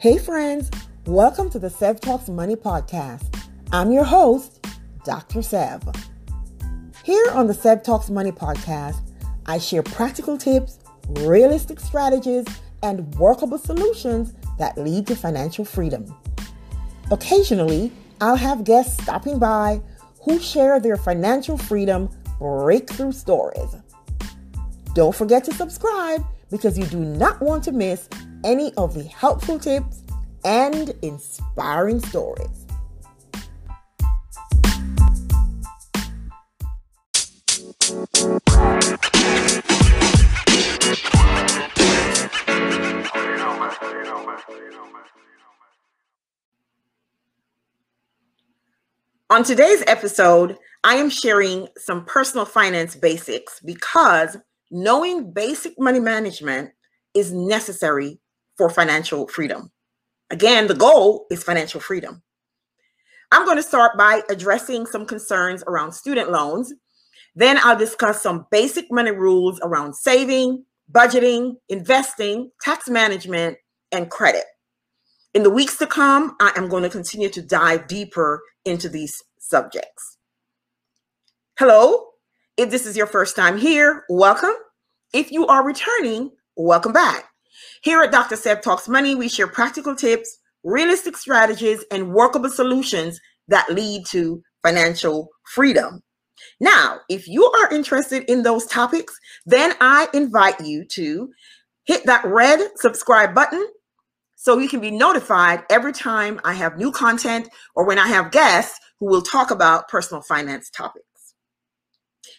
Hey, 0.00 0.16
friends, 0.16 0.70
welcome 1.04 1.50
to 1.50 1.58
the 1.58 1.68
Sev 1.68 2.00
Talks 2.00 2.30
Money 2.30 2.56
Podcast. 2.56 3.38
I'm 3.70 3.92
your 3.92 4.04
host, 4.04 4.66
Dr. 5.04 5.42
Sev. 5.42 5.82
Here 7.04 7.30
on 7.32 7.46
the 7.46 7.52
Sev 7.52 7.82
Talks 7.82 8.08
Money 8.08 8.32
Podcast, 8.32 9.02
I 9.44 9.58
share 9.58 9.82
practical 9.82 10.38
tips, 10.38 10.78
realistic 11.06 11.78
strategies, 11.80 12.46
and 12.82 13.14
workable 13.16 13.58
solutions 13.58 14.32
that 14.58 14.78
lead 14.78 15.06
to 15.08 15.14
financial 15.14 15.66
freedom. 15.66 16.06
Occasionally, 17.10 17.92
I'll 18.22 18.36
have 18.36 18.64
guests 18.64 19.02
stopping 19.02 19.38
by 19.38 19.82
who 20.24 20.38
share 20.38 20.80
their 20.80 20.96
financial 20.96 21.58
freedom 21.58 22.08
breakthrough 22.38 23.12
stories. 23.12 23.76
Don't 24.94 25.14
forget 25.14 25.44
to 25.44 25.52
subscribe 25.52 26.24
because 26.50 26.78
you 26.78 26.86
do 26.86 27.00
not 27.00 27.42
want 27.42 27.62
to 27.64 27.72
miss 27.72 28.08
any 28.44 28.72
of 28.76 28.94
the 28.94 29.04
helpful 29.04 29.58
tips 29.58 30.02
and 30.44 30.94
inspiring 31.02 32.00
stories. 32.00 32.66
On 49.28 49.44
today's 49.44 49.84
episode, 49.86 50.58
I 50.82 50.96
am 50.96 51.08
sharing 51.08 51.68
some 51.76 52.04
personal 52.04 52.44
finance 52.44 52.96
basics 52.96 53.60
because 53.60 54.36
knowing 54.70 55.32
basic 55.32 55.78
money 55.78 56.00
management 56.00 56.70
is 57.14 57.32
necessary 57.32 58.19
for 58.60 58.68
financial 58.68 59.26
freedom. 59.26 59.70
Again, 60.28 60.66
the 60.66 60.74
goal 60.74 61.24
is 61.30 61.42
financial 61.42 61.80
freedom. 61.80 62.22
I'm 63.32 63.46
going 63.46 63.56
to 63.56 63.62
start 63.62 63.96
by 63.96 64.20
addressing 64.28 64.84
some 64.84 65.06
concerns 65.06 65.64
around 65.66 65.92
student 65.92 66.30
loans. 66.30 66.74
Then 67.34 67.58
I'll 67.62 67.78
discuss 67.78 68.20
some 68.20 68.44
basic 68.50 68.92
money 68.92 69.12
rules 69.12 69.58
around 69.62 69.94
saving, 69.94 70.62
budgeting, 70.92 71.54
investing, 71.70 72.50
tax 72.60 72.86
management, 72.86 73.56
and 73.92 74.10
credit. 74.10 74.44
In 75.32 75.42
the 75.42 75.48
weeks 75.48 75.78
to 75.78 75.86
come, 75.86 76.36
I 76.38 76.52
am 76.54 76.68
going 76.68 76.82
to 76.82 76.90
continue 76.90 77.30
to 77.30 77.40
dive 77.40 77.86
deeper 77.86 78.42
into 78.66 78.90
these 78.90 79.24
subjects. 79.38 80.18
Hello, 81.58 82.08
if 82.58 82.68
this 82.68 82.84
is 82.84 82.94
your 82.94 83.06
first 83.06 83.36
time 83.36 83.56
here, 83.56 84.04
welcome. 84.10 84.54
If 85.14 85.32
you 85.32 85.46
are 85.46 85.64
returning, 85.64 86.32
welcome 86.56 86.92
back. 86.92 87.29
Here 87.82 88.02
at 88.02 88.12
Dr. 88.12 88.36
Sev 88.36 88.60
Talks 88.60 88.88
Money, 88.88 89.14
we 89.14 89.28
share 89.28 89.46
practical 89.46 89.94
tips, 89.94 90.38
realistic 90.62 91.16
strategies, 91.16 91.82
and 91.90 92.12
workable 92.12 92.50
solutions 92.50 93.18
that 93.48 93.70
lead 93.70 94.04
to 94.10 94.42
financial 94.62 95.30
freedom. 95.44 96.02
Now, 96.60 97.00
if 97.08 97.26
you 97.26 97.46
are 97.46 97.72
interested 97.72 98.24
in 98.30 98.42
those 98.42 98.66
topics, 98.66 99.18
then 99.46 99.72
I 99.80 100.08
invite 100.12 100.60
you 100.60 100.84
to 100.88 101.30
hit 101.84 102.04
that 102.04 102.24
red 102.26 102.60
subscribe 102.76 103.34
button 103.34 103.66
so 104.36 104.58
you 104.58 104.68
can 104.68 104.80
be 104.80 104.90
notified 104.90 105.64
every 105.70 105.92
time 105.94 106.38
I 106.44 106.52
have 106.52 106.76
new 106.76 106.92
content 106.92 107.48
or 107.74 107.86
when 107.86 107.98
I 107.98 108.08
have 108.08 108.30
guests 108.30 108.78
who 108.98 109.06
will 109.06 109.22
talk 109.22 109.50
about 109.50 109.88
personal 109.88 110.22
finance 110.22 110.68
topics. 110.68 111.34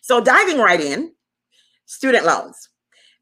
So, 0.04 0.22
diving 0.22 0.60
right 0.60 0.80
in, 0.80 1.14
student 1.88 2.26
loans. 2.26 2.70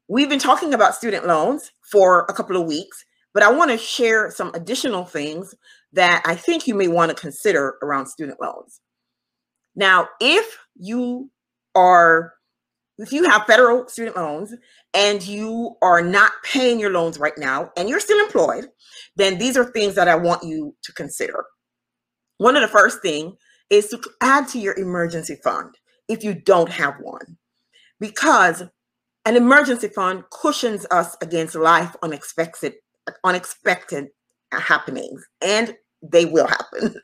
We've 0.06 0.28
been 0.28 0.38
talking 0.38 0.74
about 0.74 0.94
student 0.94 1.26
loans 1.26 1.70
for 1.90 2.26
a 2.28 2.32
couple 2.32 2.56
of 2.56 2.66
weeks, 2.66 3.04
but 3.32 3.42
I 3.42 3.50
want 3.50 3.70
to 3.70 3.78
share 3.78 4.30
some 4.30 4.52
additional 4.54 5.04
things 5.04 5.54
that 5.92 6.22
I 6.24 6.34
think 6.34 6.66
you 6.66 6.74
may 6.74 6.88
want 6.88 7.10
to 7.10 7.16
consider 7.20 7.74
around 7.82 8.06
student 8.06 8.40
loans. 8.40 8.80
Now, 9.74 10.08
if 10.20 10.58
you 10.76 11.30
are 11.74 12.34
if 12.98 13.12
you 13.12 13.24
have 13.24 13.46
federal 13.46 13.88
student 13.88 14.16
loans 14.16 14.54
and 14.92 15.26
you 15.26 15.76
are 15.80 16.02
not 16.02 16.32
paying 16.44 16.78
your 16.78 16.90
loans 16.90 17.18
right 17.18 17.36
now 17.38 17.70
and 17.76 17.88
you're 17.88 17.98
still 17.98 18.22
employed, 18.22 18.68
then 19.16 19.38
these 19.38 19.56
are 19.56 19.64
things 19.64 19.94
that 19.94 20.06
I 20.06 20.16
want 20.16 20.42
you 20.42 20.76
to 20.82 20.92
consider. 20.92 21.46
One 22.36 22.56
of 22.56 22.62
the 22.62 22.68
first 22.68 23.00
thing 23.00 23.36
is 23.70 23.88
to 23.88 24.00
add 24.20 24.48
to 24.48 24.58
your 24.58 24.78
emergency 24.78 25.36
fund 25.42 25.76
if 26.08 26.22
you 26.22 26.34
don't 26.34 26.70
have 26.70 26.96
one. 27.00 27.38
Because 28.00 28.64
an 29.24 29.36
emergency 29.36 29.88
fund 29.88 30.24
cushions 30.30 30.86
us 30.90 31.16
against 31.22 31.54
life 31.54 31.94
unexpected 32.02 32.74
unexpected 33.24 34.08
happenings 34.52 35.26
and 35.42 35.76
they 36.02 36.24
will 36.24 36.46
happen. 36.46 36.94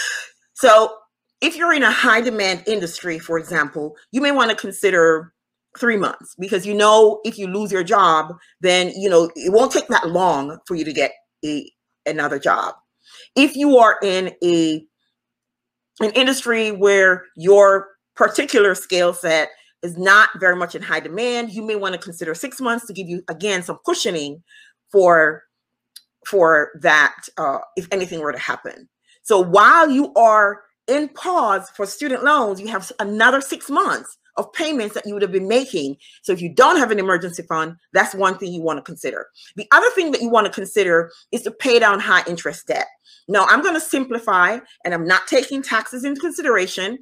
so, 0.54 0.94
if 1.40 1.56
you're 1.56 1.72
in 1.72 1.84
a 1.84 1.90
high 1.90 2.20
demand 2.20 2.64
industry, 2.66 3.18
for 3.18 3.38
example, 3.38 3.96
you 4.10 4.20
may 4.20 4.32
want 4.32 4.50
to 4.50 4.56
consider 4.56 5.32
three 5.78 5.96
months 5.96 6.34
because 6.38 6.66
you 6.66 6.74
know 6.74 7.20
if 7.24 7.38
you 7.38 7.46
lose 7.46 7.70
your 7.70 7.84
job 7.84 8.34
then 8.60 8.90
you 8.96 9.08
know 9.08 9.30
it 9.36 9.52
won't 9.52 9.70
take 9.70 9.86
that 9.88 10.08
long 10.08 10.58
for 10.66 10.74
you 10.74 10.84
to 10.84 10.92
get 10.92 11.12
a 11.44 11.70
another 12.06 12.38
job 12.38 12.74
if 13.36 13.54
you 13.54 13.76
are 13.76 13.98
in 14.02 14.32
a 14.42 14.84
an 16.00 16.10
industry 16.12 16.72
where 16.72 17.26
your 17.36 17.88
particular 18.16 18.74
skill 18.74 19.12
set 19.12 19.50
is 19.82 19.96
not 19.96 20.30
very 20.40 20.56
much 20.56 20.74
in 20.74 20.82
high 20.82 21.00
demand 21.00 21.52
you 21.52 21.62
may 21.62 21.76
want 21.76 21.94
to 21.94 22.00
consider 22.00 22.34
six 22.34 22.60
months 22.60 22.86
to 22.86 22.92
give 22.92 23.08
you 23.08 23.22
again 23.28 23.62
some 23.62 23.78
cushioning 23.84 24.42
for 24.90 25.42
for 26.26 26.70
that 26.80 27.14
uh, 27.36 27.58
if 27.76 27.86
anything 27.92 28.20
were 28.20 28.32
to 28.32 28.38
happen 28.38 28.88
so 29.22 29.40
while 29.40 29.88
you 29.88 30.12
are 30.14 30.62
in 30.86 31.08
pause 31.10 31.70
for 31.70 31.86
student 31.86 32.24
loans 32.24 32.60
you 32.60 32.66
have 32.66 32.90
another 32.98 33.40
six 33.40 33.70
months 33.70 34.18
of 34.38 34.52
payments 34.52 34.94
that 34.94 35.04
you 35.04 35.12
would 35.12 35.22
have 35.22 35.32
been 35.32 35.48
making. 35.48 35.96
So 36.22 36.32
if 36.32 36.40
you 36.40 36.48
don't 36.48 36.78
have 36.78 36.92
an 36.92 37.00
emergency 37.00 37.42
fund, 37.42 37.74
that's 37.92 38.14
one 38.14 38.38
thing 38.38 38.52
you 38.52 38.62
want 38.62 38.78
to 38.78 38.82
consider. 38.82 39.26
The 39.56 39.66
other 39.72 39.90
thing 39.90 40.12
that 40.12 40.22
you 40.22 40.30
want 40.30 40.46
to 40.46 40.52
consider 40.52 41.10
is 41.32 41.42
to 41.42 41.50
pay 41.50 41.78
down 41.80 41.98
high 41.98 42.22
interest 42.26 42.68
debt. 42.68 42.86
Now, 43.26 43.46
I'm 43.48 43.60
going 43.60 43.74
to 43.74 43.80
simplify 43.80 44.58
and 44.84 44.94
I'm 44.94 45.06
not 45.06 45.26
taking 45.26 45.62
taxes 45.62 46.04
into 46.04 46.20
consideration, 46.20 46.98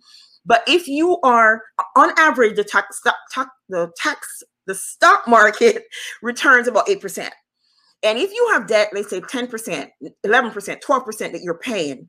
but 0.46 0.62
if 0.66 0.88
you 0.88 1.18
are 1.22 1.60
on 1.96 2.10
average 2.16 2.56
the 2.56 2.64
tax 2.64 3.00
the 3.68 3.90
tax 3.96 4.42
the 4.66 4.74
stock 4.74 5.26
market 5.26 5.84
returns 6.22 6.68
about 6.68 6.86
8%. 6.86 7.30
And 8.02 8.18
if 8.18 8.30
you 8.30 8.50
have 8.52 8.66
debt, 8.66 8.88
let's 8.92 9.10
say 9.10 9.20
10%, 9.20 9.88
11%, 10.24 10.80
12% 10.80 11.18
that 11.18 11.40
you're 11.42 11.58
paying, 11.58 12.08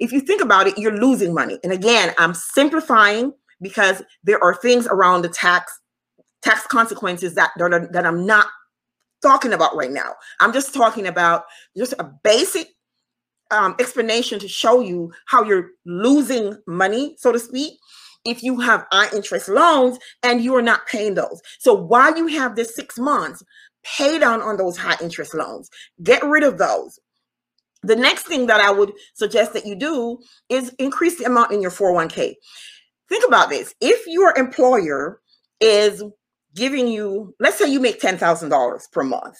if 0.00 0.10
you 0.10 0.20
think 0.20 0.42
about 0.42 0.66
it, 0.66 0.76
you're 0.76 0.98
losing 0.98 1.32
money. 1.32 1.58
And 1.62 1.72
again, 1.72 2.12
I'm 2.18 2.34
simplifying 2.34 3.32
because 3.60 4.02
there 4.24 4.42
are 4.42 4.54
things 4.54 4.86
around 4.88 5.22
the 5.22 5.28
tax 5.28 5.72
tax 6.42 6.66
consequences 6.68 7.34
that 7.34 7.50
that, 7.56 7.92
that 7.92 8.06
I'm 8.06 8.26
not 8.26 8.46
talking 9.22 9.52
about 9.52 9.76
right 9.76 9.90
now. 9.90 10.14
I'm 10.40 10.52
just 10.52 10.74
talking 10.74 11.06
about 11.06 11.44
just 11.76 11.94
a 11.98 12.04
basic 12.22 12.68
um, 13.50 13.74
explanation 13.78 14.38
to 14.38 14.48
show 14.48 14.80
you 14.80 15.12
how 15.26 15.42
you're 15.42 15.70
losing 15.86 16.56
money, 16.66 17.14
so 17.18 17.32
to 17.32 17.38
speak, 17.38 17.78
if 18.24 18.42
you 18.42 18.60
have 18.60 18.86
high 18.92 19.08
interest 19.14 19.48
loans 19.48 19.98
and 20.22 20.42
you 20.42 20.54
are 20.54 20.62
not 20.62 20.86
paying 20.86 21.14
those. 21.14 21.40
So 21.58 21.74
while 21.74 22.16
you 22.16 22.26
have 22.28 22.56
this 22.56 22.74
six 22.74 22.98
months, 22.98 23.42
pay 23.82 24.18
down 24.18 24.42
on 24.42 24.56
those 24.56 24.76
high 24.76 24.96
interest 25.02 25.34
loans. 25.34 25.70
Get 26.02 26.22
rid 26.24 26.42
of 26.42 26.58
those. 26.58 26.98
The 27.82 27.96
next 27.96 28.26
thing 28.26 28.46
that 28.46 28.60
I 28.60 28.70
would 28.70 28.92
suggest 29.14 29.52
that 29.52 29.64
you 29.64 29.76
do 29.76 30.18
is 30.48 30.74
increase 30.78 31.18
the 31.18 31.24
amount 31.24 31.52
in 31.52 31.62
your 31.62 31.70
401k. 31.70 32.34
Think 33.08 33.24
about 33.26 33.50
this. 33.50 33.74
If 33.80 34.04
your 34.06 34.36
employer 34.36 35.20
is 35.60 36.02
giving 36.54 36.88
you, 36.88 37.34
let's 37.38 37.56
say 37.56 37.70
you 37.70 37.80
make 37.80 38.00
$10,000 38.00 38.92
per 38.92 39.02
month, 39.04 39.38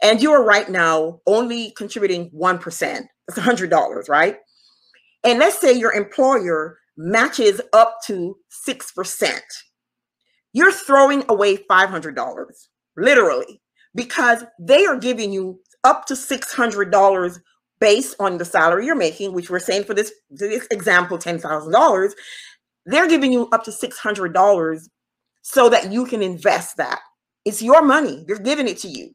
and 0.00 0.22
you're 0.22 0.44
right 0.44 0.68
now 0.70 1.20
only 1.26 1.72
contributing 1.72 2.30
1%, 2.30 3.06
that's 3.28 3.38
$100, 3.38 4.08
right? 4.08 4.36
And 5.24 5.38
let's 5.38 5.60
say 5.60 5.72
your 5.72 5.92
employer 5.92 6.78
matches 6.96 7.60
up 7.72 7.98
to 8.06 8.36
6%. 8.66 9.40
You're 10.52 10.72
throwing 10.72 11.24
away 11.28 11.56
$500, 11.56 12.46
literally, 12.96 13.62
because 13.94 14.44
they 14.58 14.84
are 14.84 14.98
giving 14.98 15.32
you 15.32 15.60
up 15.84 16.06
to 16.06 16.14
$600 16.14 17.38
based 17.80 18.14
on 18.20 18.38
the 18.38 18.44
salary 18.44 18.86
you're 18.86 18.94
making, 18.94 19.32
which 19.32 19.50
we're 19.50 19.58
saying 19.58 19.84
for 19.84 19.94
this, 19.94 20.12
this 20.30 20.66
example, 20.70 21.18
$10,000 21.18 22.12
they're 22.86 23.08
giving 23.08 23.32
you 23.32 23.48
up 23.52 23.64
to 23.64 23.70
$600 23.70 24.88
so 25.42 25.68
that 25.68 25.92
you 25.92 26.04
can 26.06 26.22
invest 26.22 26.76
that. 26.76 27.00
It's 27.44 27.62
your 27.62 27.82
money. 27.82 28.24
They're 28.26 28.38
giving 28.38 28.68
it 28.68 28.78
to 28.78 28.88
you. 28.88 29.10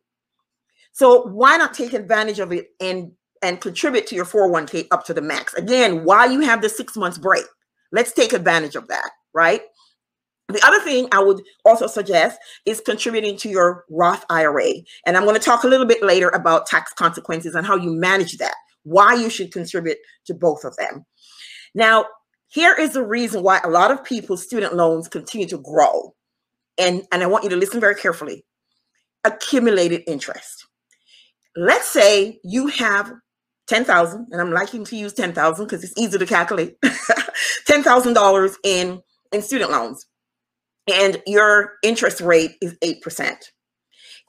So 0.92 1.28
why 1.28 1.58
not 1.58 1.74
take 1.74 1.94
advantage 1.94 2.40
of 2.40 2.52
it 2.52 2.68
and 2.82 3.12
and 3.44 3.62
contribute 3.62 4.08
to 4.08 4.16
your 4.16 4.26
401k 4.26 4.88
up 4.92 5.06
to 5.06 5.14
the 5.14 5.22
max? 5.22 5.54
Again, 5.54 6.04
while 6.04 6.32
you 6.32 6.42
have 6.42 6.62
the 6.62 6.70
6 6.70 6.96
months 6.96 7.18
break, 7.18 7.46
let's 7.92 8.14
take 8.14 8.34
advantage 8.34 8.76
of 8.76 8.88
that, 8.88 9.10
right? 9.34 9.62
The 10.50 10.66
other 10.66 10.80
thing 10.80 11.10
I 11.12 11.22
would 11.22 11.42
also 11.66 11.88
suggest 11.88 12.40
is 12.66 12.80
contributing 12.80 13.36
to 13.38 13.50
your 13.50 13.84
Roth 13.90 14.24
IRA. 14.30 14.72
And 15.06 15.18
I'm 15.18 15.24
going 15.24 15.36
to 15.36 15.42
talk 15.42 15.64
a 15.64 15.68
little 15.68 15.86
bit 15.86 16.02
later 16.02 16.30
about 16.30 16.68
tax 16.68 16.94
consequences 16.94 17.54
and 17.54 17.68
how 17.68 17.76
you 17.76 17.92
manage 17.92 18.38
that, 18.38 18.56
why 18.84 19.14
you 19.14 19.30
should 19.30 19.52
contribute 19.52 19.98
to 20.26 20.34
both 20.34 20.64
of 20.64 20.76
them. 20.78 21.06
Now, 21.76 22.06
here 22.48 22.74
is 22.74 22.94
the 22.94 23.06
reason 23.06 23.44
why 23.44 23.60
a 23.64 23.70
lot 23.70 23.92
of 23.92 24.06
people's 24.06 24.44
student 24.44 24.74
loans 24.74 25.10
continue 25.10 25.48
to 25.48 25.58
grow. 25.58 26.16
And, 26.78 27.04
and 27.12 27.24
I 27.24 27.28
want 27.28 27.44
you 27.44 27.50
to 27.50 27.58
listen 27.58 27.82
very 27.82 27.96
carefully. 27.96 28.46
Accumulated 29.26 30.04
interest. 30.08 30.66
Let's 31.58 31.88
say 31.88 32.40
you 32.46 32.68
have 32.68 33.12
10,000, 33.68 34.28
and 34.32 34.42
I'm 34.42 34.52
liking 34.52 34.86
to 34.86 34.96
use 34.96 35.14
10,000 35.14 35.66
because 35.66 35.84
it's 35.84 35.98
easy 35.98 36.18
to 36.18 36.26
calculate. 36.26 36.80
$10,000 37.68 38.56
in, 38.64 39.02
in 39.32 39.42
student 39.42 39.72
loans 39.72 40.08
and 40.88 41.22
your 41.28 41.74
interest 41.84 42.22
rate 42.22 42.56
is 42.62 42.78
8%. 42.84 43.36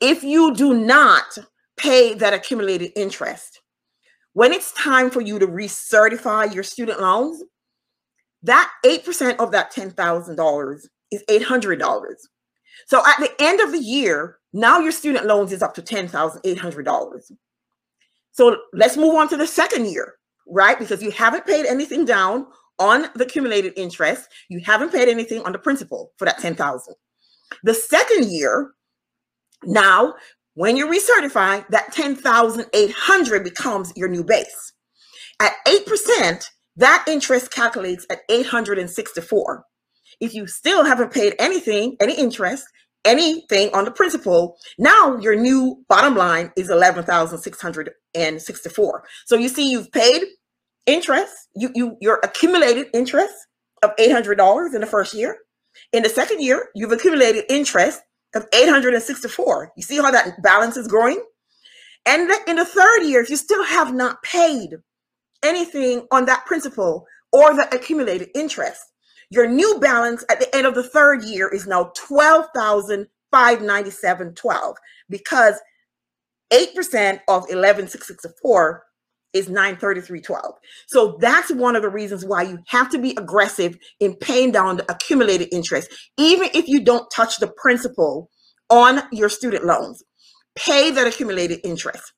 If 0.01 0.23
you 0.23 0.55
do 0.55 0.75
not 0.75 1.39
pay 1.77 2.15
that 2.15 2.35
accumulated 2.35 2.93
interest, 2.97 3.61
when 4.33 4.53
it's 4.53 4.73
time 4.73 5.11
for 5.11 5.21
you 5.21 5.39
to 5.39 5.47
recertify 5.47 6.53
your 6.53 6.63
student 6.63 7.01
loans, 7.01 7.43
that 8.43 8.71
8% 8.85 9.37
of 9.39 9.53
that 9.53 9.73
$10,000 9.73 10.81
is 11.11 11.25
$800. 11.29 12.15
So 12.87 13.03
at 13.07 13.19
the 13.19 13.31
end 13.41 13.61
of 13.61 13.73
the 13.73 13.79
year, 13.79 14.39
now 14.53 14.79
your 14.79 14.93
student 14.93 15.27
loans 15.27 15.53
is 15.53 15.63
up 15.63 15.75
to 15.75 15.83
$10,800. 15.83 17.33
So 18.39 18.57
let's 18.73 18.97
move 18.97 19.17
on 19.17 19.29
to 19.31 19.37
the 19.37 19.49
second 19.49 19.87
year, 19.87 20.15
right? 20.47 20.79
Because 20.79 21.03
you 21.03 21.11
haven't 21.11 21.45
paid 21.45 21.67
anything 21.67 22.05
down 22.05 22.47
on 22.79 23.09
the 23.17 23.25
accumulated 23.25 23.73
interest. 23.77 24.29
You 24.49 24.61
haven't 24.61 24.93
paid 24.93 25.09
anything 25.09 25.43
on 25.43 25.51
the 25.51 25.59
principal 25.59 26.13
for 26.19 26.25
that 26.25 26.39
10,000. 26.39 26.95
The 27.65 27.75
second 27.75 28.31
year, 28.31 28.75
now 29.65 30.15
when 30.55 30.77
you 30.77 30.87
recertify, 30.87 31.67
that 31.71 31.93
10,800 31.93 33.43
becomes 33.43 33.93
your 33.97 34.09
new 34.09 34.23
base. 34.23 34.73
At 35.41 35.55
8%, 35.67 36.45
that 36.77 37.05
interest 37.09 37.51
calculates 37.51 38.07
at 38.09 38.21
864. 38.29 39.65
If 40.21 40.33
you 40.33 40.47
still 40.47 40.85
haven't 40.85 41.13
paid 41.13 41.35
anything, 41.41 41.97
any 42.01 42.15
interest, 42.15 42.63
anything 43.09 43.75
on 43.75 43.87
the 43.87 43.91
principal, 43.91 44.57
now 44.79 45.17
your 45.17 45.35
new 45.35 45.83
bottom 45.89 46.15
line 46.15 46.53
is 46.57 46.71
11,664. 46.71 49.05
So 49.27 49.37
you 49.37 49.49
see 49.49 49.69
you've 49.71 49.91
paid 49.91 50.23
interest, 50.87 51.35
you, 51.57 51.71
you 51.75 51.97
your 52.01 52.21
accumulated 52.23 52.87
interest 52.93 53.35
of 53.83 53.97
$800 53.97 54.75
in 54.75 54.81
the 54.81 54.87
first 54.87 55.15
year. 55.15 55.39
In 55.93 56.03
the 56.03 56.09
second 56.09 56.43
year, 56.43 56.69
you've 56.75 56.93
accumulated 56.93 57.45
interest 57.49 58.01
of 58.35 58.47
864. 58.53 59.73
You 59.77 59.83
see 59.83 59.97
how 59.97 60.11
that 60.11 60.43
balance 60.43 60.77
is 60.77 60.87
growing? 60.87 61.23
And 62.05 62.31
in 62.47 62.57
the 62.57 62.65
third 62.65 63.05
year, 63.05 63.23
if 63.23 63.31
you 63.31 63.37
still 63.37 63.65
have 63.65 63.95
not 63.95 64.23
paid 64.23 64.77
anything 65.43 66.07
on 66.11 66.27
that 66.27 66.47
principal 66.47 67.07
or 67.33 67.55
the 67.55 67.69
accumulated 67.73 68.29
interest, 68.35 68.83
your 69.31 69.49
new 69.49 69.79
balance 69.81 70.23
at 70.31 70.41
the 70.41 70.55
end 70.57 70.67
of 70.67 70.75
the 70.75 70.83
third 70.83 71.23
year 71.25 71.49
is 71.49 71.67
now 71.67 71.93
12,597.12 72.09 74.75
because 75.09 75.55
8% 76.53 77.21
of 77.29 77.45
11,664 77.51 78.85
is 79.35 79.49
933.12. 79.49 80.53
So 80.87 81.19
that's 81.21 81.53
one 81.53 81.77
of 81.77 81.83
the 81.83 81.91
reasons 81.91 82.25
why 82.25 82.43
you 82.43 82.61
have 82.69 82.89
to 82.91 82.99
be 82.99 83.15
aggressive 83.19 83.77
in 84.01 84.17
paying 84.17 84.53
down 84.53 84.79
the 84.79 84.91
accumulated 84.91 85.49
interest, 85.53 85.91
even 86.17 86.49
if 86.55 86.67
you 86.67 86.83
don't 86.83 87.11
touch 87.11 87.37
the 87.39 87.49
principal 87.49 88.31
on 88.71 89.03
your 89.13 89.29
student 89.29 89.67
loans. 89.67 90.03
Pay 90.57 90.91
that 90.93 91.07
accumulated 91.07 91.61
interest. 91.63 92.15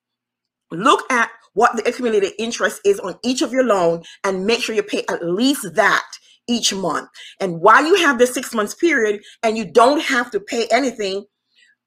Look 0.70 1.10
at 1.10 1.30
what 1.54 1.74
the 1.76 1.82
accumulated 1.88 2.32
interest 2.38 2.80
is 2.84 3.00
on 3.00 3.16
each 3.24 3.42
of 3.42 3.52
your 3.52 3.64
loan 3.64 4.04
and 4.22 4.46
make 4.46 4.62
sure 4.62 4.72
you 4.74 4.84
pay 4.84 5.04
at 5.08 5.24
least 5.24 5.74
that 5.74 6.06
each 6.48 6.74
month. 6.74 7.08
And 7.40 7.60
while 7.60 7.84
you 7.84 7.94
have 7.96 8.18
this 8.18 8.34
six 8.34 8.54
months 8.54 8.74
period 8.74 9.20
and 9.42 9.56
you 9.56 9.70
don't 9.70 10.02
have 10.02 10.30
to 10.32 10.40
pay 10.40 10.66
anything, 10.70 11.24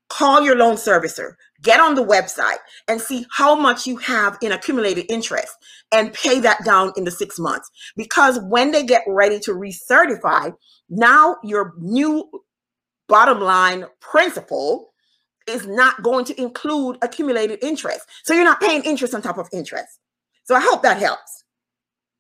call 0.10 0.42
your 0.42 0.56
loan 0.56 0.76
servicer, 0.76 1.34
get 1.62 1.80
on 1.80 1.96
the 1.96 2.06
website 2.06 2.58
and 2.88 3.02
see 3.02 3.26
how 3.32 3.56
much 3.56 3.88
you 3.88 3.98
have 3.98 4.38
in 4.42 4.52
accumulated 4.52 5.06
interest 5.10 5.54
and 5.92 6.14
pay 6.14 6.40
that 6.40 6.64
down 6.64 6.92
in 6.98 7.04
the 7.04 7.12
six 7.12 7.40
months. 7.40 7.70
Because 7.96 8.40
when 8.44 8.72
they 8.72 8.84
get 8.84 9.04
ready 9.08 9.40
to 9.40 9.52
recertify, 9.52 10.54
now 10.90 11.38
your 11.44 11.74
new 11.80 12.30
bottom 13.08 13.40
line 13.40 13.86
principal 14.00 14.94
is 15.48 15.68
not 15.68 16.02
going 16.04 16.26
to 16.26 16.42
include 16.42 16.98
accumulated 17.02 17.60
interest. 17.64 18.02
So 18.24 18.34
you're 18.34 18.44
not 18.44 18.62
paying 18.62 18.84
interest 18.84 19.14
on 19.14 19.22
top 19.22 19.38
of 19.38 19.48
interest. 19.52 20.00
So 20.46 20.56
I 20.56 20.62
hope 20.62 20.84
that 20.84 20.98
helps. 20.98 21.43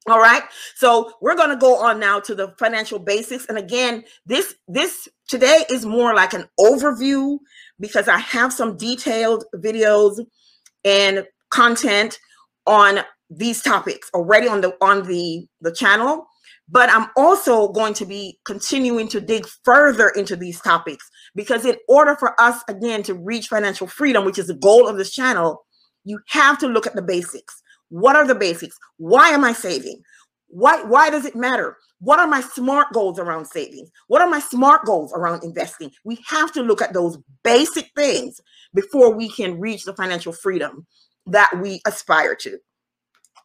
All 0.07 0.19
right. 0.19 0.44
So 0.75 1.13
we're 1.21 1.35
going 1.35 1.50
to 1.50 1.55
go 1.55 1.77
on 1.77 2.00
now 2.00 2.19
to 2.21 2.35
the 2.35 2.53
financial 2.59 3.00
basics. 3.00 3.45
And 3.47 3.57
again, 3.57 4.03
this 4.25 4.53
this 4.67 5.07
today 5.29 5.65
is 5.69 5.85
more 5.85 6.13
like 6.13 6.33
an 6.33 6.45
overview 6.59 7.38
because 7.79 8.07
I 8.07 8.17
have 8.17 8.51
some 8.51 8.75
detailed 8.75 9.45
videos 9.55 10.19
and 10.83 11.25
content 11.50 12.19
on 12.65 13.00
these 13.29 13.61
topics 13.61 14.09
already 14.13 14.47
on 14.47 14.61
the 14.61 14.75
on 14.81 15.03
the 15.07 15.47
the 15.61 15.71
channel 15.71 16.27
but 16.69 16.89
i'm 16.91 17.07
also 17.15 17.69
going 17.69 17.94
to 17.94 18.06
be 18.06 18.38
continuing 18.45 19.07
to 19.07 19.19
dig 19.19 19.45
further 19.63 20.09
into 20.09 20.35
these 20.35 20.59
topics 20.61 21.09
because 21.33 21.65
in 21.65 21.75
order 21.88 22.15
for 22.15 22.39
us 22.39 22.61
again 22.67 23.01
to 23.01 23.13
reach 23.13 23.47
financial 23.47 23.88
freedom 23.88 24.23
which 24.25 24.38
is 24.38 24.47
the 24.47 24.53
goal 24.53 24.88
of 24.88 24.97
this 24.97 25.11
channel 25.11 25.65
you 26.03 26.19
have 26.27 26.59
to 26.59 26.67
look 26.67 26.85
at 26.85 26.95
the 26.95 27.01
basics 27.01 27.62
what 27.94 28.16
are 28.16 28.25
the 28.25 28.34
basics? 28.34 28.75
Why 28.98 29.30
am 29.30 29.44
I 29.44 29.54
saving? 29.54 30.01
Why, 30.48 30.81
why 30.81 31.12
does 31.12 31.25
it 31.25 31.36
matter? 31.36 31.78
What 32.00 32.18
are 32.18 32.25
my 32.25 32.42
smart 32.42 32.92
goals 32.92 33.19
around 33.19 33.45
savings? 33.45 33.92
What 34.07 34.19
are 34.19 34.28
my 34.28 34.40
smart 34.40 34.84
goals 34.84 35.13
around 35.13 35.44
investing? 35.44 35.92
We 36.04 36.18
have 36.25 36.51
to 36.54 36.63
look 36.63 36.81
at 36.81 36.94
those 36.94 37.19
basic 37.44 37.92
things 37.95 38.42
before 38.74 39.13
we 39.13 39.30
can 39.30 39.60
reach 39.60 39.86
the 39.86 39.94
financial 39.94 40.34
freedom 40.34 40.88
that 41.28 41.51
we 41.62 41.81
aspire 41.86 42.34
to. 42.38 42.57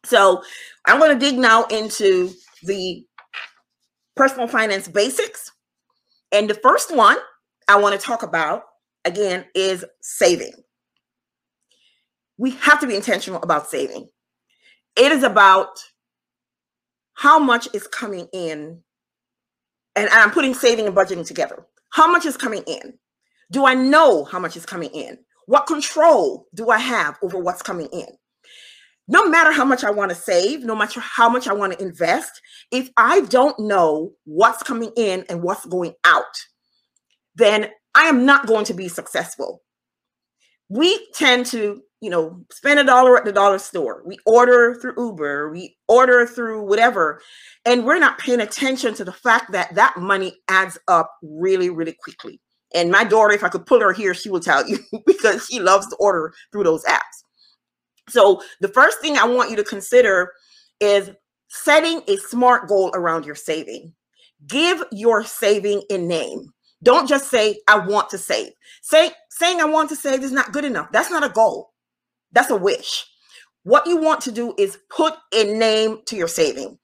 So 0.03 0.41
I'm 0.87 0.97
going 0.97 1.13
to 1.13 1.23
dig 1.23 1.37
now 1.37 1.65
into 1.65 2.31
the 2.63 3.05
personal 4.15 4.47
finance 4.47 4.87
basics. 4.87 5.51
And 6.31 6.49
the 6.49 6.55
first 6.55 6.95
one 6.95 7.17
I 7.67 7.79
want 7.79 7.99
to 7.99 8.03
talk 8.03 8.23
about 8.23 8.63
again 9.05 9.45
is 9.53 9.85
saving. 10.01 10.53
We 12.39 12.49
have 12.51 12.79
to 12.79 12.87
be 12.87 12.95
intentional 12.95 13.43
about 13.43 13.69
saving. 13.69 14.09
It 14.99 15.13
is 15.13 15.23
about 15.23 15.79
how 17.13 17.39
much 17.39 17.67
is 17.73 17.87
coming 17.87 18.27
in. 18.33 18.81
And 19.95 20.09
I'm 20.09 20.31
putting 20.31 20.53
saving 20.53 20.87
and 20.87 20.95
budgeting 20.95 21.25
together. 21.25 21.65
How 21.91 22.11
much 22.11 22.25
is 22.25 22.37
coming 22.37 22.63
in? 22.67 22.99
Do 23.51 23.65
I 23.65 23.73
know 23.73 24.25
how 24.25 24.39
much 24.39 24.55
is 24.57 24.65
coming 24.65 24.89
in? 24.91 25.17
What 25.45 25.67
control 25.67 26.47
do 26.53 26.69
I 26.69 26.77
have 26.77 27.17
over 27.23 27.39
what's 27.39 27.61
coming 27.61 27.87
in? 27.93 28.07
No 29.07 29.27
matter 29.27 29.51
how 29.51 29.65
much 29.65 29.83
I 29.83 29.89
want 29.89 30.09
to 30.09 30.15
save, 30.15 30.63
no 30.63 30.75
matter 30.75 30.99
how 30.99 31.29
much 31.29 31.47
I 31.47 31.53
want 31.53 31.73
to 31.73 31.81
invest, 31.81 32.39
if 32.71 32.89
I 32.95 33.21
don't 33.21 33.57
know 33.57 34.11
what's 34.25 34.61
coming 34.61 34.91
in 34.95 35.25
and 35.29 35.41
what's 35.41 35.65
going 35.65 35.95
out, 36.05 36.25
then 37.35 37.69
I 37.95 38.03
am 38.03 38.25
not 38.25 38.45
going 38.45 38.65
to 38.65 38.73
be 38.73 38.87
successful. 38.87 39.63
We 40.67 41.07
tend 41.15 41.47
to 41.47 41.81
you 42.01 42.09
know, 42.09 42.43
spend 42.51 42.79
a 42.79 42.83
dollar 42.83 43.17
at 43.17 43.25
the 43.25 43.31
dollar 43.31 43.59
store. 43.59 44.03
We 44.05 44.17
order 44.25 44.75
through 44.75 44.93
Uber, 44.97 45.51
we 45.51 45.75
order 45.87 46.25
through 46.25 46.63
whatever, 46.63 47.21
and 47.65 47.85
we're 47.85 47.99
not 47.99 48.19
paying 48.19 48.39
attention 48.39 48.93
to 48.95 49.03
the 49.03 49.11
fact 49.11 49.51
that 49.51 49.75
that 49.75 49.97
money 49.97 50.33
adds 50.47 50.77
up 50.87 51.11
really, 51.21 51.69
really 51.69 51.95
quickly. 52.01 52.39
And 52.73 52.91
my 52.91 53.03
daughter, 53.03 53.33
if 53.33 53.43
I 53.43 53.49
could 53.49 53.65
pull 53.65 53.81
her 53.81 53.91
here, 53.91 54.13
she 54.13 54.29
will 54.29 54.39
tell 54.39 54.67
you 54.67 54.79
because 55.05 55.47
she 55.47 55.59
loves 55.59 55.87
to 55.87 55.95
order 55.97 56.33
through 56.51 56.63
those 56.63 56.83
apps. 56.85 56.99
So, 58.07 58.41
the 58.59 58.69
first 58.69 59.01
thing 59.01 59.17
I 59.17 59.25
want 59.25 59.49
you 59.49 59.55
to 59.57 59.63
consider 59.63 60.31
is 60.79 61.11
setting 61.49 62.01
a 62.07 62.15
smart 62.17 62.67
goal 62.67 62.91
around 62.93 63.25
your 63.25 63.35
saving. 63.35 63.93
Give 64.47 64.83
your 64.91 65.23
saving 65.23 65.83
a 65.89 65.97
name. 65.97 66.49
Don't 66.81 67.09
just 67.09 67.29
say, 67.29 67.59
I 67.67 67.77
want 67.85 68.09
to 68.11 68.17
save. 68.17 68.51
Say, 68.81 69.11
saying 69.29 69.59
I 69.59 69.65
want 69.65 69.89
to 69.89 69.95
save 69.95 70.23
is 70.23 70.31
not 70.31 70.53
good 70.53 70.63
enough. 70.63 70.91
That's 70.91 71.11
not 71.11 71.25
a 71.25 71.29
goal. 71.29 71.71
That's 72.31 72.49
a 72.49 72.55
wish. 72.55 73.05
What 73.63 73.85
you 73.87 73.97
want 73.97 74.21
to 74.21 74.31
do 74.31 74.53
is 74.57 74.77
put 74.89 75.15
a 75.33 75.43
name 75.43 75.99
to 76.07 76.15
your 76.15 76.27
saving. 76.27 76.77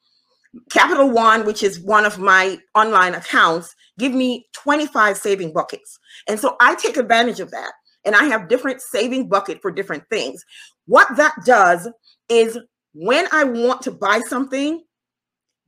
Capital 0.71 1.09
One, 1.09 1.45
which 1.45 1.63
is 1.63 1.79
one 1.79 2.05
of 2.05 2.19
my 2.19 2.57
online 2.75 3.13
accounts, 3.13 3.75
give 3.99 4.13
me 4.13 4.47
25 4.53 5.17
saving 5.17 5.53
buckets. 5.53 5.99
And 6.27 6.39
so 6.39 6.55
I 6.61 6.75
take 6.75 6.97
advantage 6.97 7.39
of 7.39 7.51
that. 7.51 7.71
And 8.05 8.15
I 8.15 8.25
have 8.25 8.49
different 8.49 8.81
saving 8.81 9.29
bucket 9.29 9.61
for 9.61 9.71
different 9.71 10.03
things. 10.11 10.43
What 10.85 11.07
that 11.17 11.33
does 11.43 11.89
is 12.29 12.57
when 12.93 13.27
I 13.31 13.43
want 13.43 13.81
to 13.83 13.91
buy 13.91 14.21
something, 14.27 14.83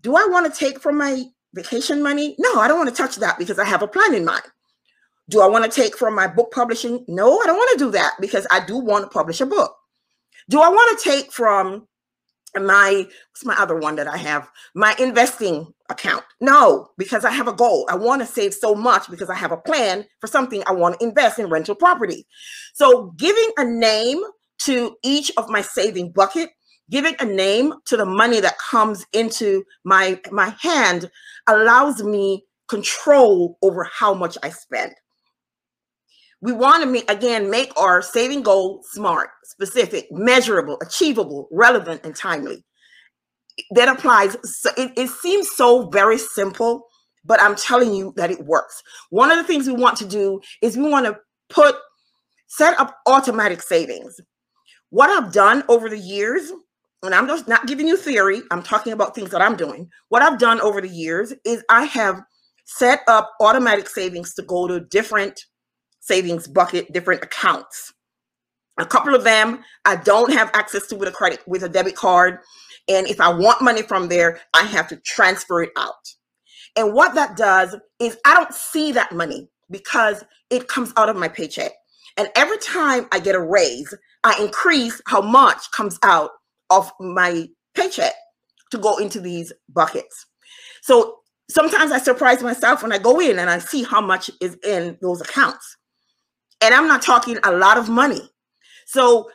do 0.02 0.16
I 0.16 0.28
want 0.30 0.52
to 0.52 0.58
take 0.58 0.80
from 0.80 0.98
my 0.98 1.24
vacation 1.56 2.04
money? 2.04 2.36
No, 2.38 2.60
I 2.60 2.68
don't 2.68 2.78
want 2.78 2.90
to 2.90 2.96
touch 2.96 3.16
that 3.18 3.40
because 3.40 3.58
I 3.58 3.66
have 3.66 3.82
a 3.82 3.88
plan 3.88 4.14
in 4.14 4.24
mind. 4.24 4.44
Do 5.30 5.42
I 5.42 5.48
want 5.48 5.66
to 5.66 5.82
take 5.82 5.98
from 5.98 6.16
my 6.16 6.28
book 6.28 6.52
publishing? 6.52 7.04
No, 7.08 7.40
I 7.40 7.46
don't 7.46 7.58
want 7.58 7.78
to 7.78 7.86
do 7.86 7.92
that 7.92 8.14
because 8.20 8.48
I 8.50 8.66
do 8.66 8.78
want 8.78 9.04
to 9.04 9.10
publish 9.10 9.42
a 9.42 9.46
book. 9.46 9.76
Do 10.50 10.62
I 10.62 10.70
want 10.70 10.98
to 10.98 11.10
take 11.10 11.32
from 11.32 11.88
my 12.56 13.06
what's 13.32 13.46
my 13.46 13.56
other 13.56 13.78
one 13.78 13.98
that 13.98 14.08
I 14.08 14.18
have? 14.18 14.50
My 14.74 14.96
investing 15.00 15.68
account. 15.90 16.24
No, 16.40 16.90
because 16.98 17.26
I 17.26 17.32
have 17.32 17.48
a 17.48 17.54
goal. 17.54 17.86
I 17.90 17.96
want 17.96 18.22
to 18.22 18.28
save 18.28 18.54
so 18.54 18.74
much 18.74 19.10
because 19.10 19.30
I 19.30 19.36
have 19.36 19.52
a 19.52 19.58
plan 19.58 20.06
for 20.20 20.28
something 20.28 20.64
I 20.66 20.72
want 20.72 21.00
to 21.00 21.06
invest 21.06 21.40
in 21.40 21.50
rental 21.50 21.76
property. 21.76 22.26
So 22.74 23.14
giving 23.18 23.52
a 23.58 23.66
name 23.66 24.22
to 24.64 24.96
each 25.04 25.32
of 25.38 25.50
my 25.50 25.62
saving 25.62 26.12
bucket, 26.14 26.50
giving 26.90 27.16
a 27.20 27.26
name 27.26 27.74
to 27.86 27.98
the 27.98 28.06
money 28.06 28.40
that 28.40 28.58
comes 28.58 29.06
into 29.12 29.64
my 29.84 30.20
my 30.32 30.56
hand 30.62 31.12
allows 31.48 32.02
me 32.02 32.46
control 32.68 33.58
over 33.62 33.84
how 33.84 34.14
much 34.14 34.38
I 34.42 34.50
spend. 34.50 34.94
We 36.42 36.54
want 36.54 36.84
to 36.84 37.12
again, 37.12 37.50
make 37.50 37.72
our 37.78 38.02
saving 38.02 38.44
goal 38.44 38.84
smart, 38.92 39.30
specific, 39.44 40.08
measurable, 40.12 40.78
achievable, 40.82 41.48
relevant, 41.52 42.02
and 42.04 42.16
timely. 42.16 42.64
That 43.72 43.90
applies. 43.90 44.38
So 44.44 44.70
it, 44.78 44.92
it 44.96 45.10
seems 45.10 45.50
so 45.56 45.90
very 45.90 46.20
simple, 46.20 46.86
but 47.26 47.42
I'm 47.42 47.56
telling 47.56 47.94
you 47.94 48.14
that 48.18 48.30
it 48.30 48.46
works. 48.46 48.84
One 49.10 49.32
of 49.32 49.38
the 49.38 49.44
things 49.44 49.66
we 49.66 49.74
want 49.74 49.98
to 49.98 50.06
do 50.06 50.40
is 50.62 50.78
we 50.78 50.90
want 50.90 51.08
to 51.08 51.18
put, 51.50 51.76
set 52.46 52.80
up 52.80 52.98
automatic 53.08 53.64
savings. 53.64 54.22
What 54.92 55.10
I've 55.10 55.34
done 55.34 55.64
over 55.68 55.90
the 55.90 55.98
years, 55.98 56.52
and 57.02 57.16
I'm 57.16 57.28
just 57.28 57.48
not 57.48 57.66
giving 57.66 57.88
you 57.88 57.98
theory, 57.98 58.44
I'm 58.52 58.62
talking 58.62 58.94
about 58.94 59.16
things 59.16 59.32
that 59.32 59.42
I'm 59.42 59.56
doing. 59.56 59.90
What 60.10 60.22
I've 60.22 60.38
done 60.38 60.62
over 60.62 60.82
the 60.82 60.88
years 60.88 61.34
is 61.46 61.64
I 61.70 61.86
have 61.86 62.22
set 62.66 63.02
up 63.08 63.34
automatic 63.42 63.90
savings 63.90 64.36
to 64.36 64.44
go 64.44 64.68
to 64.68 64.82
different 64.82 65.44
savings 66.00 66.48
bucket, 66.48 66.92
different 66.92 67.24
accounts. 67.24 67.94
A 68.80 68.86
couple 68.86 69.16
of 69.16 69.24
them 69.24 69.64
I 69.86 69.96
don't 69.96 70.32
have 70.34 70.52
access 70.54 70.88
to 70.88 70.96
with 70.96 71.10
a 71.10 71.12
credit 71.12 71.40
with 71.48 71.64
a 71.64 71.70
debit 71.70 71.96
card. 71.96 72.40
And 72.88 73.08
if 73.08 73.20
I 73.20 73.34
want 73.34 73.62
money 73.62 73.82
from 73.82 74.08
there, 74.08 74.40
I 74.54 74.64
have 74.64 74.88
to 74.90 74.98
transfer 74.98 75.62
it 75.64 75.72
out. 75.78 75.94
And 76.76 76.94
what 76.94 77.16
that 77.16 77.36
does 77.36 77.76
is 78.00 78.18
I 78.26 78.36
don't 78.36 78.54
see 78.54 78.92
that 78.94 79.12
money 79.12 79.50
because 79.70 80.24
it 80.50 80.68
comes 80.68 80.94
out 80.96 81.10
of 81.10 81.16
my 81.18 81.28
paycheck. 81.28 81.72
And 82.18 82.30
every 82.36 82.58
time 82.60 83.08
I 83.12 83.20
get 83.20 83.36
a 83.36 83.42
raise, 83.42 83.94
I 84.24 84.42
increase 84.42 85.02
how 85.08 85.22
much 85.22 85.72
comes 85.72 86.00
out 86.04 86.32
of 86.70 86.92
my 87.00 87.48
paycheck 87.76 88.14
to 88.72 88.78
go 88.78 88.98
into 88.98 89.20
these 89.20 89.54
buckets. 89.70 90.26
So 90.82 91.18
sometimes 91.50 91.92
I 91.92 92.00
surprise 92.00 92.44
myself 92.44 92.84
when 92.84 92.92
I 92.92 92.98
go 92.98 93.20
in 93.20 93.40
and 93.40 93.50
I 93.50 93.60
see 93.60 93.84
how 93.84 94.02
much 94.02 94.30
is 94.42 94.58
in 94.64 94.98
those 95.02 95.22
accounts. 95.22 95.77
And 96.62 96.74
I'm 96.74 96.88
not 96.88 97.02
talking 97.02 97.38
a 97.44 97.52
lot 97.52 97.78
of 97.78 97.90
money. 97.90 98.22
So 98.86 99.30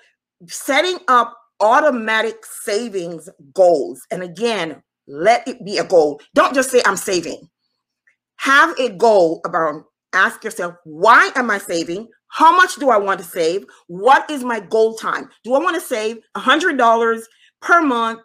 setting 0.46 0.98
up 1.08 1.36
automatic 1.60 2.44
savings 2.44 3.28
goals. 3.54 4.02
And 4.10 4.22
again, 4.22 4.82
let 5.06 5.46
it 5.46 5.64
be 5.64 5.78
a 5.78 5.84
goal. 5.84 6.20
Don't 6.34 6.54
just 6.54 6.70
say 6.70 6.82
I'm 6.84 6.96
saving. 6.96 7.48
Have 8.38 8.78
a 8.78 8.90
goal 8.90 9.40
about 9.46 9.84
ask 10.12 10.44
yourself, 10.44 10.74
why 10.84 11.30
am 11.36 11.50
I 11.50 11.58
saving? 11.58 12.08
How 12.28 12.54
much 12.54 12.76
do 12.76 12.90
I 12.90 12.98
want 12.98 13.20
to 13.20 13.26
save? 13.26 13.64
What 13.86 14.28
is 14.30 14.42
my 14.42 14.60
goal 14.60 14.94
time? 14.94 15.28
Do 15.44 15.54
I 15.54 15.58
want 15.58 15.74
to 15.74 15.80
save 15.80 16.18
$100 16.36 17.22
per 17.60 17.82
month 17.82 18.20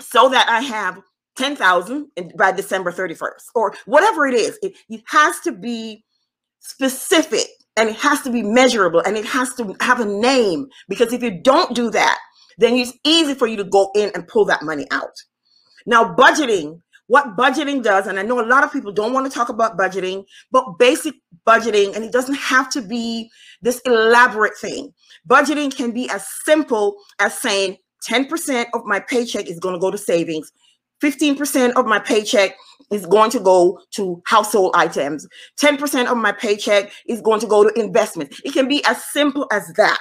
so 0.00 0.28
that 0.28 0.48
I 0.48 0.60
have 0.60 1.00
10,000 1.36 2.08
by 2.36 2.52
December 2.52 2.92
31st 2.92 3.42
or 3.54 3.74
whatever 3.86 4.26
it 4.26 4.34
is? 4.34 4.58
It, 4.62 4.74
it 4.88 5.02
has 5.06 5.40
to 5.40 5.52
be 5.52 6.04
specific 6.60 7.48
and 7.76 7.88
it 7.88 7.96
has 7.96 8.20
to 8.22 8.30
be 8.30 8.42
measurable 8.42 9.00
and 9.00 9.16
it 9.16 9.24
has 9.24 9.54
to 9.54 9.74
have 9.80 10.00
a 10.00 10.04
name 10.04 10.66
because 10.88 11.12
if 11.12 11.22
you 11.22 11.30
don't 11.30 11.74
do 11.74 11.90
that 11.90 12.18
then 12.58 12.74
it's 12.74 12.92
easy 13.04 13.34
for 13.34 13.46
you 13.46 13.56
to 13.56 13.64
go 13.64 13.90
in 13.94 14.10
and 14.14 14.28
pull 14.28 14.44
that 14.44 14.62
money 14.62 14.86
out. 14.90 15.14
Now 15.86 16.14
budgeting 16.14 16.80
what 17.08 17.36
budgeting 17.36 17.82
does 17.82 18.06
and 18.06 18.18
i 18.18 18.22
know 18.22 18.40
a 18.40 18.46
lot 18.46 18.62
of 18.62 18.72
people 18.72 18.92
don't 18.92 19.12
want 19.12 19.30
to 19.30 19.36
talk 19.36 19.48
about 19.48 19.76
budgeting 19.76 20.24
but 20.52 20.64
basic 20.78 21.14
budgeting 21.46 21.94
and 21.94 22.04
it 22.04 22.12
doesn't 22.12 22.36
have 22.36 22.70
to 22.70 22.80
be 22.80 23.28
this 23.62 23.80
elaborate 23.86 24.56
thing. 24.58 24.92
Budgeting 25.28 25.74
can 25.74 25.92
be 25.92 26.10
as 26.10 26.26
simple 26.44 26.96
as 27.18 27.38
saying 27.38 27.78
10% 28.08 28.66
of 28.74 28.82
my 28.84 28.98
paycheck 29.00 29.46
is 29.46 29.60
going 29.60 29.74
to 29.74 29.80
go 29.80 29.90
to 29.90 29.98
savings 29.98 30.50
15% 31.02 31.72
of 31.72 31.86
my 31.86 31.98
paycheck 31.98 32.56
is 32.90 33.06
going 33.06 33.30
to 33.30 33.40
go 33.40 33.80
to 33.92 34.22
household 34.26 34.72
items. 34.76 35.26
10% 35.60 36.06
of 36.06 36.16
my 36.16 36.32
paycheck 36.32 36.92
is 37.06 37.20
going 37.20 37.40
to 37.40 37.46
go 37.46 37.68
to 37.68 37.80
investments. 37.80 38.40
It 38.44 38.52
can 38.52 38.68
be 38.68 38.84
as 38.84 39.02
simple 39.06 39.46
as 39.50 39.72
that. 39.76 39.98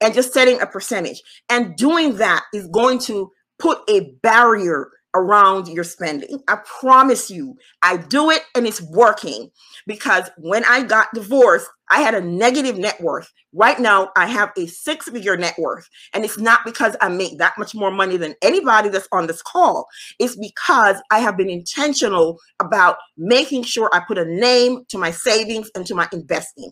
And 0.00 0.14
just 0.14 0.32
setting 0.32 0.60
a 0.60 0.66
percentage. 0.66 1.20
And 1.48 1.76
doing 1.76 2.16
that 2.16 2.44
is 2.54 2.68
going 2.68 3.00
to 3.00 3.32
put 3.58 3.78
a 3.90 4.12
barrier 4.22 4.90
around 5.14 5.68
your 5.68 5.84
spending. 5.84 6.40
I 6.48 6.56
promise 6.80 7.30
you, 7.30 7.56
I 7.82 7.96
do 7.96 8.30
it 8.30 8.42
and 8.54 8.66
it's 8.66 8.82
working 8.82 9.50
because 9.86 10.30
when 10.38 10.64
I 10.64 10.82
got 10.82 11.08
divorced, 11.14 11.68
I 11.90 12.00
had 12.00 12.14
a 12.14 12.20
negative 12.20 12.76
net 12.76 13.00
worth. 13.00 13.30
Right 13.54 13.78
now, 13.80 14.10
I 14.16 14.26
have 14.26 14.52
a 14.58 14.66
six 14.66 15.08
figure 15.08 15.36
net 15.36 15.54
worth. 15.58 15.88
And 16.12 16.24
it's 16.24 16.38
not 16.38 16.60
because 16.64 16.96
I 17.00 17.08
make 17.08 17.38
that 17.38 17.54
much 17.58 17.74
more 17.74 17.90
money 17.90 18.16
than 18.18 18.34
anybody 18.42 18.90
that's 18.90 19.08
on 19.10 19.26
this 19.26 19.42
call. 19.42 19.86
It's 20.18 20.36
because 20.36 20.96
I 21.10 21.20
have 21.20 21.36
been 21.36 21.48
intentional 21.50 22.38
about 22.60 22.98
making 23.16 23.62
sure 23.64 23.88
I 23.92 24.00
put 24.06 24.18
a 24.18 24.26
name 24.26 24.84
to 24.90 24.98
my 24.98 25.10
savings 25.10 25.70
and 25.74 25.86
to 25.86 25.94
my 25.94 26.08
investing. 26.12 26.70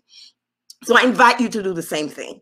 So 0.84 0.96
I 0.96 1.02
invite 1.02 1.40
you 1.40 1.48
to 1.48 1.62
do 1.62 1.72
the 1.72 1.82
same 1.82 2.08
thing 2.08 2.40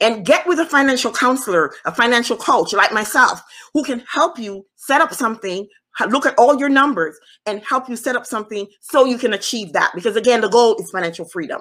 and 0.00 0.24
get 0.24 0.46
with 0.46 0.58
a 0.58 0.66
financial 0.66 1.12
counselor, 1.12 1.72
a 1.84 1.94
financial 1.94 2.36
coach 2.36 2.72
like 2.72 2.92
myself, 2.92 3.42
who 3.74 3.82
can 3.84 4.02
help 4.08 4.38
you 4.38 4.66
set 4.76 5.00
up 5.00 5.12
something, 5.12 5.66
look 6.08 6.26
at 6.26 6.38
all 6.38 6.58
your 6.58 6.68
numbers, 6.68 7.18
and 7.46 7.62
help 7.64 7.88
you 7.88 7.96
set 7.96 8.16
up 8.16 8.26
something 8.26 8.66
so 8.80 9.04
you 9.04 9.18
can 9.18 9.32
achieve 9.32 9.72
that. 9.72 9.92
Because 9.94 10.16
again, 10.16 10.40
the 10.40 10.48
goal 10.48 10.76
is 10.76 10.90
financial 10.90 11.26
freedom. 11.26 11.60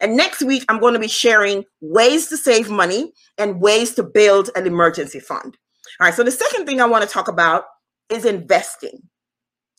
And 0.00 0.16
next 0.16 0.42
week, 0.42 0.64
I'm 0.68 0.80
going 0.80 0.94
to 0.94 1.00
be 1.00 1.08
sharing 1.08 1.64
ways 1.80 2.26
to 2.28 2.36
save 2.36 2.68
money 2.68 3.12
and 3.38 3.60
ways 3.60 3.94
to 3.94 4.02
build 4.02 4.50
an 4.56 4.66
emergency 4.66 5.20
fund. 5.20 5.56
All 6.00 6.06
right, 6.06 6.14
so 6.14 6.24
the 6.24 6.30
second 6.32 6.66
thing 6.66 6.80
I 6.80 6.86
want 6.86 7.04
to 7.04 7.10
talk 7.10 7.28
about 7.28 7.64
is 8.08 8.24
investing. 8.24 8.98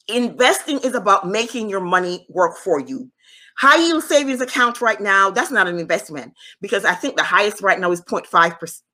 Investing 0.07 0.79
is 0.79 0.95
about 0.95 1.27
making 1.27 1.69
your 1.69 1.81
money 1.81 2.25
work 2.29 2.57
for 2.57 2.79
you. 2.79 3.11
High 3.57 3.85
yield 3.85 4.03
savings 4.03 4.41
account 4.41 4.81
right 4.81 4.99
now, 4.99 5.29
that's 5.29 5.51
not 5.51 5.67
an 5.67 5.79
investment 5.79 6.33
because 6.61 6.85
I 6.85 6.93
think 6.93 7.17
the 7.17 7.23
highest 7.23 7.61
right 7.61 7.79
now 7.79 7.91
is 7.91 8.01
0.5 8.01 8.27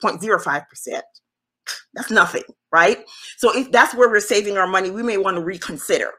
0.05%. 0.04 1.02
That's 1.94 2.12
nothing, 2.12 2.44
right? 2.72 3.00
So 3.38 3.56
if 3.56 3.72
that's 3.72 3.96
where 3.96 4.10
we're 4.10 4.20
saving 4.20 4.58
our 4.58 4.68
money, 4.68 4.92
we 4.92 5.04
may 5.04 5.18
want 5.18 5.38
to 5.38 5.44
reconsider. 5.44 6.12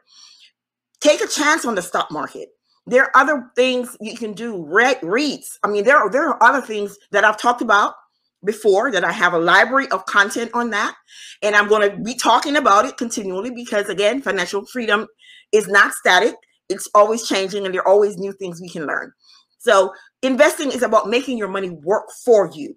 Take 1.01 1.21
a 1.21 1.27
chance 1.27 1.65
on 1.65 1.75
the 1.75 1.81
stock 1.81 2.11
market. 2.11 2.49
There 2.87 3.03
are 3.03 3.11
other 3.15 3.51
things 3.55 3.95
you 3.99 4.15
can 4.17 4.33
do. 4.33 4.65
Read 4.65 4.99
REITs. 5.01 5.57
I 5.63 5.67
mean, 5.67 5.83
there 5.83 5.97
are 5.97 6.09
there 6.09 6.27
are 6.29 6.43
other 6.43 6.65
things 6.65 6.97
that 7.11 7.23
I've 7.23 7.39
talked 7.39 7.61
about 7.61 7.93
before 8.43 8.91
that 8.91 9.03
I 9.03 9.11
have 9.11 9.33
a 9.33 9.39
library 9.39 9.87
of 9.91 10.05
content 10.05 10.51
on 10.53 10.71
that. 10.71 10.95
And 11.41 11.55
I'm 11.55 11.67
going 11.67 11.89
to 11.89 11.97
be 11.97 12.15
talking 12.15 12.55
about 12.55 12.85
it 12.85 12.97
continually 12.97 13.51
because 13.51 13.87
again, 13.89 14.21
financial 14.21 14.65
freedom 14.65 15.07
is 15.51 15.67
not 15.67 15.93
static 15.93 16.35
it's 16.71 16.89
always 16.95 17.27
changing 17.27 17.65
and 17.65 17.75
there 17.75 17.81
are 17.81 17.87
always 17.87 18.17
new 18.17 18.33
things 18.33 18.61
we 18.61 18.69
can 18.69 18.87
learn. 18.87 19.11
So 19.59 19.93
investing 20.23 20.71
is 20.71 20.81
about 20.81 21.09
making 21.09 21.37
your 21.37 21.47
money 21.47 21.69
work 21.69 22.05
for 22.25 22.49
you. 22.53 22.75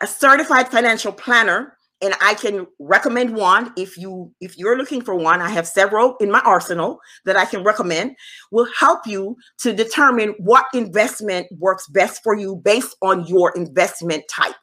A 0.00 0.06
certified 0.06 0.68
financial 0.68 1.12
planner, 1.12 1.76
and 2.02 2.14
I 2.20 2.34
can 2.34 2.66
recommend 2.80 3.36
one 3.36 3.72
if 3.76 3.96
you 3.96 4.32
if 4.40 4.58
you're 4.58 4.76
looking 4.76 5.00
for 5.00 5.14
one. 5.14 5.40
I 5.40 5.48
have 5.50 5.68
several 5.68 6.16
in 6.16 6.30
my 6.30 6.40
arsenal 6.40 6.98
that 7.24 7.36
I 7.36 7.44
can 7.44 7.62
recommend. 7.62 8.16
Will 8.50 8.68
help 8.76 9.06
you 9.06 9.36
to 9.60 9.72
determine 9.72 10.34
what 10.38 10.66
investment 10.74 11.46
works 11.56 11.86
best 11.86 12.22
for 12.24 12.36
you 12.36 12.56
based 12.56 12.96
on 13.00 13.24
your 13.26 13.52
investment 13.56 14.24
type 14.28 14.56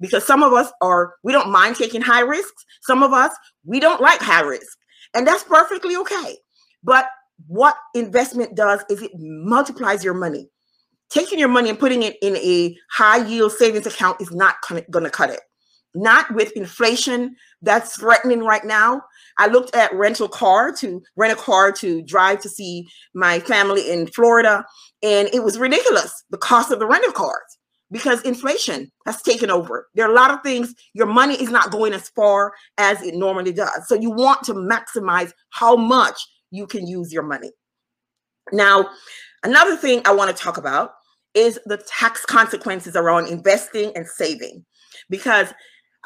because 0.00 0.24
some 0.24 0.42
of 0.42 0.52
us 0.52 0.70
are 0.80 1.14
we 1.22 1.32
don't 1.32 1.50
mind 1.50 1.76
taking 1.76 2.00
high 2.00 2.20
risks 2.20 2.64
some 2.82 3.02
of 3.02 3.12
us 3.12 3.32
we 3.64 3.80
don't 3.80 4.00
like 4.00 4.20
high 4.20 4.42
risk 4.42 4.78
and 5.14 5.26
that's 5.26 5.44
perfectly 5.44 5.96
okay 5.96 6.36
but 6.82 7.06
what 7.46 7.76
investment 7.94 8.54
does 8.56 8.84
is 8.90 9.02
it 9.02 9.12
multiplies 9.16 10.04
your 10.04 10.14
money. 10.14 10.48
Taking 11.10 11.38
your 11.38 11.48
money 11.48 11.70
and 11.70 11.78
putting 11.78 12.02
it 12.02 12.16
in 12.20 12.36
a 12.36 12.76
high 12.90 13.26
yield 13.26 13.52
savings 13.52 13.86
account 13.86 14.20
is 14.20 14.30
not 14.30 14.56
going 14.90 15.04
to 15.04 15.10
cut 15.10 15.30
it. 15.30 15.40
Not 15.94 16.32
with 16.34 16.52
inflation 16.52 17.34
that's 17.62 17.96
threatening 17.96 18.40
right 18.40 18.64
now. 18.64 19.02
I 19.38 19.46
looked 19.46 19.74
at 19.74 19.92
rental 19.94 20.28
car 20.28 20.70
to 20.72 21.02
rent 21.16 21.32
a 21.32 21.36
car 21.36 21.72
to 21.72 22.02
drive 22.02 22.40
to 22.42 22.48
see 22.48 22.86
my 23.14 23.40
family 23.40 23.90
in 23.90 24.06
Florida, 24.08 24.66
and 25.02 25.28
it 25.32 25.42
was 25.42 25.58
ridiculous 25.58 26.24
the 26.30 26.36
cost 26.36 26.70
of 26.70 26.78
the 26.78 26.86
rental 26.86 27.12
cars. 27.12 27.56
because 27.90 28.22
inflation 28.22 28.90
has 29.06 29.22
taken 29.22 29.50
over. 29.50 29.88
There 29.94 30.06
are 30.06 30.10
a 30.10 30.14
lot 30.14 30.30
of 30.30 30.42
things, 30.42 30.74
your 30.92 31.06
money 31.06 31.34
is 31.34 31.50
not 31.50 31.70
going 31.70 31.92
as 31.92 32.08
far 32.10 32.52
as 32.76 33.02
it 33.02 33.14
normally 33.14 33.52
does. 33.52 33.86
So 33.88 33.94
you 33.94 34.10
want 34.10 34.42
to 34.44 34.54
maximize 34.54 35.32
how 35.50 35.76
much 35.76 36.20
you 36.50 36.66
can 36.66 36.86
use 36.86 37.12
your 37.12 37.22
money. 37.22 37.50
Now, 38.52 38.90
another 39.42 39.76
thing 39.76 40.02
I 40.04 40.12
want 40.12 40.34
to 40.34 40.42
talk 40.42 40.56
about 40.56 40.92
is 41.34 41.58
the 41.66 41.76
tax 41.88 42.24
consequences 42.24 42.96
around 42.96 43.28
investing 43.28 43.92
and 43.94 44.06
saving 44.06 44.64
because 45.10 45.52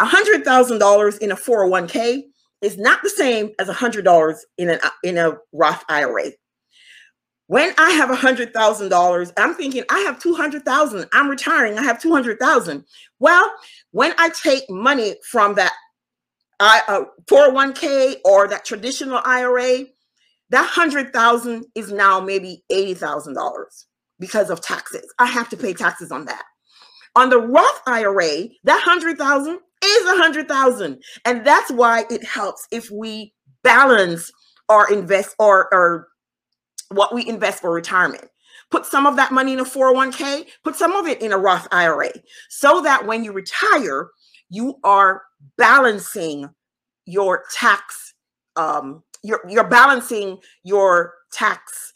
$100,000 0.01 1.19
in 1.19 1.33
a 1.33 1.37
401k 1.37 2.23
is 2.61 2.79
not 2.79 3.03
the 3.03 3.11
same 3.11 3.51
as 3.59 3.69
$100 3.69 4.37
in 4.59 4.71
an 4.71 4.79
in 5.03 5.19
a 5.19 5.37
Roth 5.53 5.85
IRA. 5.89 6.31
When 7.49 7.75
I 7.77 7.91
have 7.91 8.09
$100,000, 8.09 9.33
I'm 9.37 9.55
thinking 9.55 9.85
I 9.91 9.99
have 10.01 10.23
200,000. 10.23 11.07
I'm 11.13 11.29
retiring. 11.29 11.79
I 11.79 11.83
have 11.83 12.01
200,000. 12.01 12.85
Well, 13.19 13.53
when 13.91 14.15
I 14.17 14.31
take 14.31 14.63
money 14.71 15.17
from 15.29 15.55
that 15.57 15.73
I, 16.61 16.83
uh, 16.87 17.05
401k 17.27 18.19
or 18.25 18.49
that 18.49 18.65
traditional 18.65 19.21
IRA, 19.25 19.85
that 20.53 20.63
100,000 20.63 21.65
is 21.75 21.91
now 21.91 22.21
maybe 22.21 22.63
$80,000 22.71 23.35
because 24.21 24.51
of 24.51 24.61
taxes. 24.61 25.13
I 25.19 25.27
have 25.27 25.49
to 25.49 25.57
pay 25.57 25.73
taxes 25.73 26.13
on 26.13 26.27
that. 26.27 26.45
On 27.17 27.31
the 27.31 27.41
Roth 27.41 27.81
IRA, 27.87 28.49
that 28.65 28.87
100,000 28.87 29.59
is 29.85 30.03
a 30.05 30.13
100,000. 30.13 31.03
And 31.25 31.45
that's 31.45 31.71
why 31.71 32.05
it 32.11 32.23
helps 32.25 32.67
if 32.71 32.91
we 32.91 33.33
balance 33.65 34.31
our 34.69 34.93
invest 34.93 35.35
or, 35.39 35.73
or 35.73 36.09
what 36.91 37.15
we 37.15 37.27
invest 37.27 37.63
for 37.63 37.73
retirement. 37.73 38.29
Put 38.71 38.85
some 38.85 39.07
of 39.07 39.17
that 39.17 39.33
money 39.33 39.55
in 39.55 39.61
a 39.61 39.65
401k, 39.65 40.47
put 40.65 40.77
some 40.77 40.93
of 40.93 41.07
it 41.07 41.23
in 41.23 41.33
a 41.33 41.39
Roth 41.39 41.67
IRA 41.73 42.11
so 42.51 42.83
that 42.83 43.07
when 43.07 43.25
you 43.25 43.33
retire, 43.33 44.09
you 44.51 44.79
are 44.85 45.23
balancing 45.57 46.49
your 47.07 47.45
tax 47.55 48.15
um 48.57 49.03
you're 49.23 49.41
you're 49.49 49.69
balancing 49.69 50.39
your 50.65 51.15
tax 51.33 51.93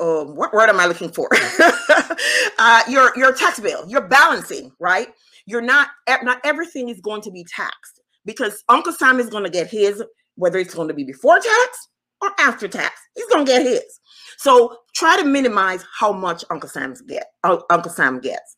um 0.00 0.36
what 0.36 0.52
word 0.52 0.68
am 0.68 0.80
I 0.80 0.86
looking 0.86 1.10
for? 1.10 1.28
uh 2.58 2.82
your 2.88 3.16
your 3.16 3.32
tax 3.32 3.60
bill. 3.60 3.84
You're 3.88 4.06
balancing, 4.08 4.72
right? 4.78 5.08
You're 5.46 5.62
not 5.62 5.88
not 6.22 6.40
everything 6.44 6.88
is 6.88 7.00
going 7.00 7.22
to 7.22 7.30
be 7.30 7.44
taxed 7.44 8.00
because 8.24 8.62
Uncle 8.68 8.92
Sam 8.92 9.20
is 9.20 9.30
going 9.30 9.44
to 9.44 9.50
get 9.50 9.68
his 9.68 10.02
whether 10.34 10.58
it's 10.58 10.74
going 10.74 10.88
to 10.88 10.94
be 10.94 11.04
before 11.04 11.36
tax 11.36 11.88
or 12.20 12.30
after 12.38 12.68
tax. 12.68 13.00
He's 13.14 13.26
going 13.26 13.46
to 13.46 13.52
get 13.52 13.62
his. 13.62 14.00
So 14.36 14.78
try 14.94 15.16
to 15.18 15.24
minimize 15.24 15.84
how 15.98 16.12
much 16.12 16.44
Uncle 16.50 16.68
Sam's 16.68 17.00
get 17.02 17.26
uh, 17.44 17.58
Uncle 17.70 17.90
Sam 17.90 18.20
gets. 18.20 18.56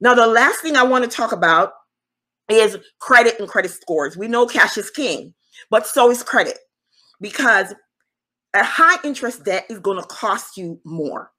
Now 0.00 0.14
the 0.14 0.26
last 0.26 0.60
thing 0.60 0.76
I 0.76 0.82
want 0.82 1.04
to 1.04 1.10
talk 1.10 1.32
about 1.32 1.72
is 2.48 2.78
credit 2.98 3.38
and 3.38 3.48
credit 3.48 3.70
scores. 3.70 4.16
We 4.16 4.26
know 4.26 4.46
cash 4.46 4.76
is 4.76 4.90
king, 4.90 5.34
but 5.70 5.86
so 5.86 6.10
is 6.10 6.22
credit 6.22 6.58
because 7.24 7.74
a 8.52 8.62
high 8.62 8.98
interest 9.02 9.46
debt 9.46 9.64
is 9.70 9.78
going 9.78 9.96
to 9.98 10.06
cost 10.08 10.58
you 10.58 10.78
more. 10.84 11.32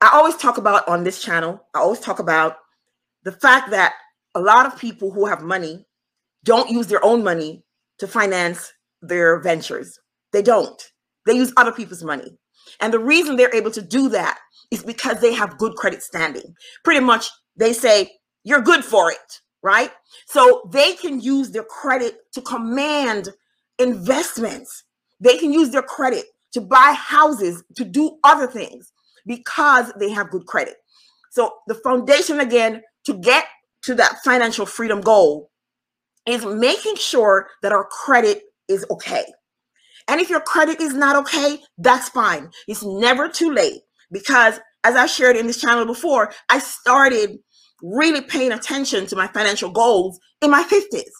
I 0.00 0.10
always 0.12 0.36
talk 0.36 0.58
about 0.58 0.86
on 0.86 1.02
this 1.02 1.20
channel, 1.20 1.66
I 1.74 1.80
always 1.80 1.98
talk 1.98 2.20
about 2.20 2.58
the 3.24 3.32
fact 3.32 3.72
that 3.72 3.94
a 4.36 4.40
lot 4.40 4.64
of 4.64 4.78
people 4.78 5.10
who 5.10 5.26
have 5.26 5.42
money 5.42 5.84
don't 6.44 6.70
use 6.70 6.86
their 6.86 7.04
own 7.04 7.24
money 7.24 7.64
to 7.98 8.06
finance 8.06 8.72
their 9.02 9.40
ventures. 9.40 9.98
They 10.32 10.40
don't. 10.40 10.80
They 11.26 11.32
use 11.32 11.52
other 11.56 11.72
people's 11.72 12.04
money. 12.04 12.38
And 12.78 12.92
the 12.92 13.00
reason 13.00 13.34
they're 13.34 13.52
able 13.52 13.72
to 13.72 13.82
do 13.82 14.08
that 14.10 14.38
is 14.70 14.84
because 14.84 15.20
they 15.20 15.34
have 15.34 15.58
good 15.58 15.74
credit 15.74 16.04
standing. 16.04 16.54
Pretty 16.84 17.00
much, 17.00 17.28
they 17.56 17.72
say, 17.72 18.12
you're 18.44 18.60
good 18.60 18.84
for 18.84 19.10
it, 19.10 19.40
right? 19.64 19.90
So 20.26 20.62
they 20.72 20.92
can 20.92 21.20
use 21.20 21.50
their 21.50 21.64
credit 21.64 22.18
to 22.34 22.40
command 22.40 23.30
investments. 23.80 24.84
They 25.20 25.38
can 25.38 25.52
use 25.52 25.70
their 25.70 25.82
credit 25.82 26.26
to 26.52 26.60
buy 26.60 26.94
houses, 26.96 27.62
to 27.76 27.84
do 27.84 28.18
other 28.24 28.46
things 28.46 28.92
because 29.26 29.92
they 29.98 30.10
have 30.10 30.30
good 30.30 30.46
credit. 30.46 30.76
So 31.30 31.52
the 31.66 31.74
foundation 31.74 32.40
again 32.40 32.82
to 33.04 33.14
get 33.14 33.46
to 33.82 33.94
that 33.94 34.18
financial 34.24 34.66
freedom 34.66 35.00
goal 35.00 35.50
is 36.26 36.44
making 36.44 36.96
sure 36.96 37.48
that 37.62 37.72
our 37.72 37.84
credit 37.84 38.42
is 38.68 38.84
okay. 38.90 39.24
And 40.08 40.20
if 40.20 40.28
your 40.28 40.40
credit 40.40 40.80
is 40.80 40.94
not 40.94 41.16
okay, 41.16 41.58
that's 41.78 42.08
fine. 42.08 42.50
It's 42.66 42.84
never 42.84 43.28
too 43.28 43.52
late 43.52 43.82
because 44.10 44.60
as 44.84 44.96
I 44.96 45.06
shared 45.06 45.36
in 45.36 45.46
this 45.46 45.60
channel 45.60 45.86
before, 45.86 46.32
I 46.48 46.58
started 46.58 47.38
really 47.82 48.20
paying 48.20 48.52
attention 48.52 49.06
to 49.06 49.16
my 49.16 49.28
financial 49.28 49.70
goals 49.70 50.18
in 50.42 50.50
my 50.50 50.64
50s. 50.64 51.10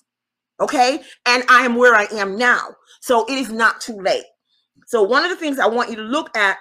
Okay. 0.60 1.00
And 1.26 1.44
I 1.48 1.64
am 1.64 1.76
where 1.76 1.94
I 1.94 2.04
am 2.12 2.36
now. 2.36 2.68
So 3.00 3.24
it 3.26 3.38
is 3.38 3.50
not 3.50 3.80
too 3.80 4.00
late. 4.00 4.24
So 4.86 5.02
one 5.02 5.24
of 5.24 5.30
the 5.30 5.36
things 5.36 5.58
I 5.58 5.66
want 5.66 5.90
you 5.90 5.96
to 5.96 6.02
look 6.02 6.36
at 6.36 6.58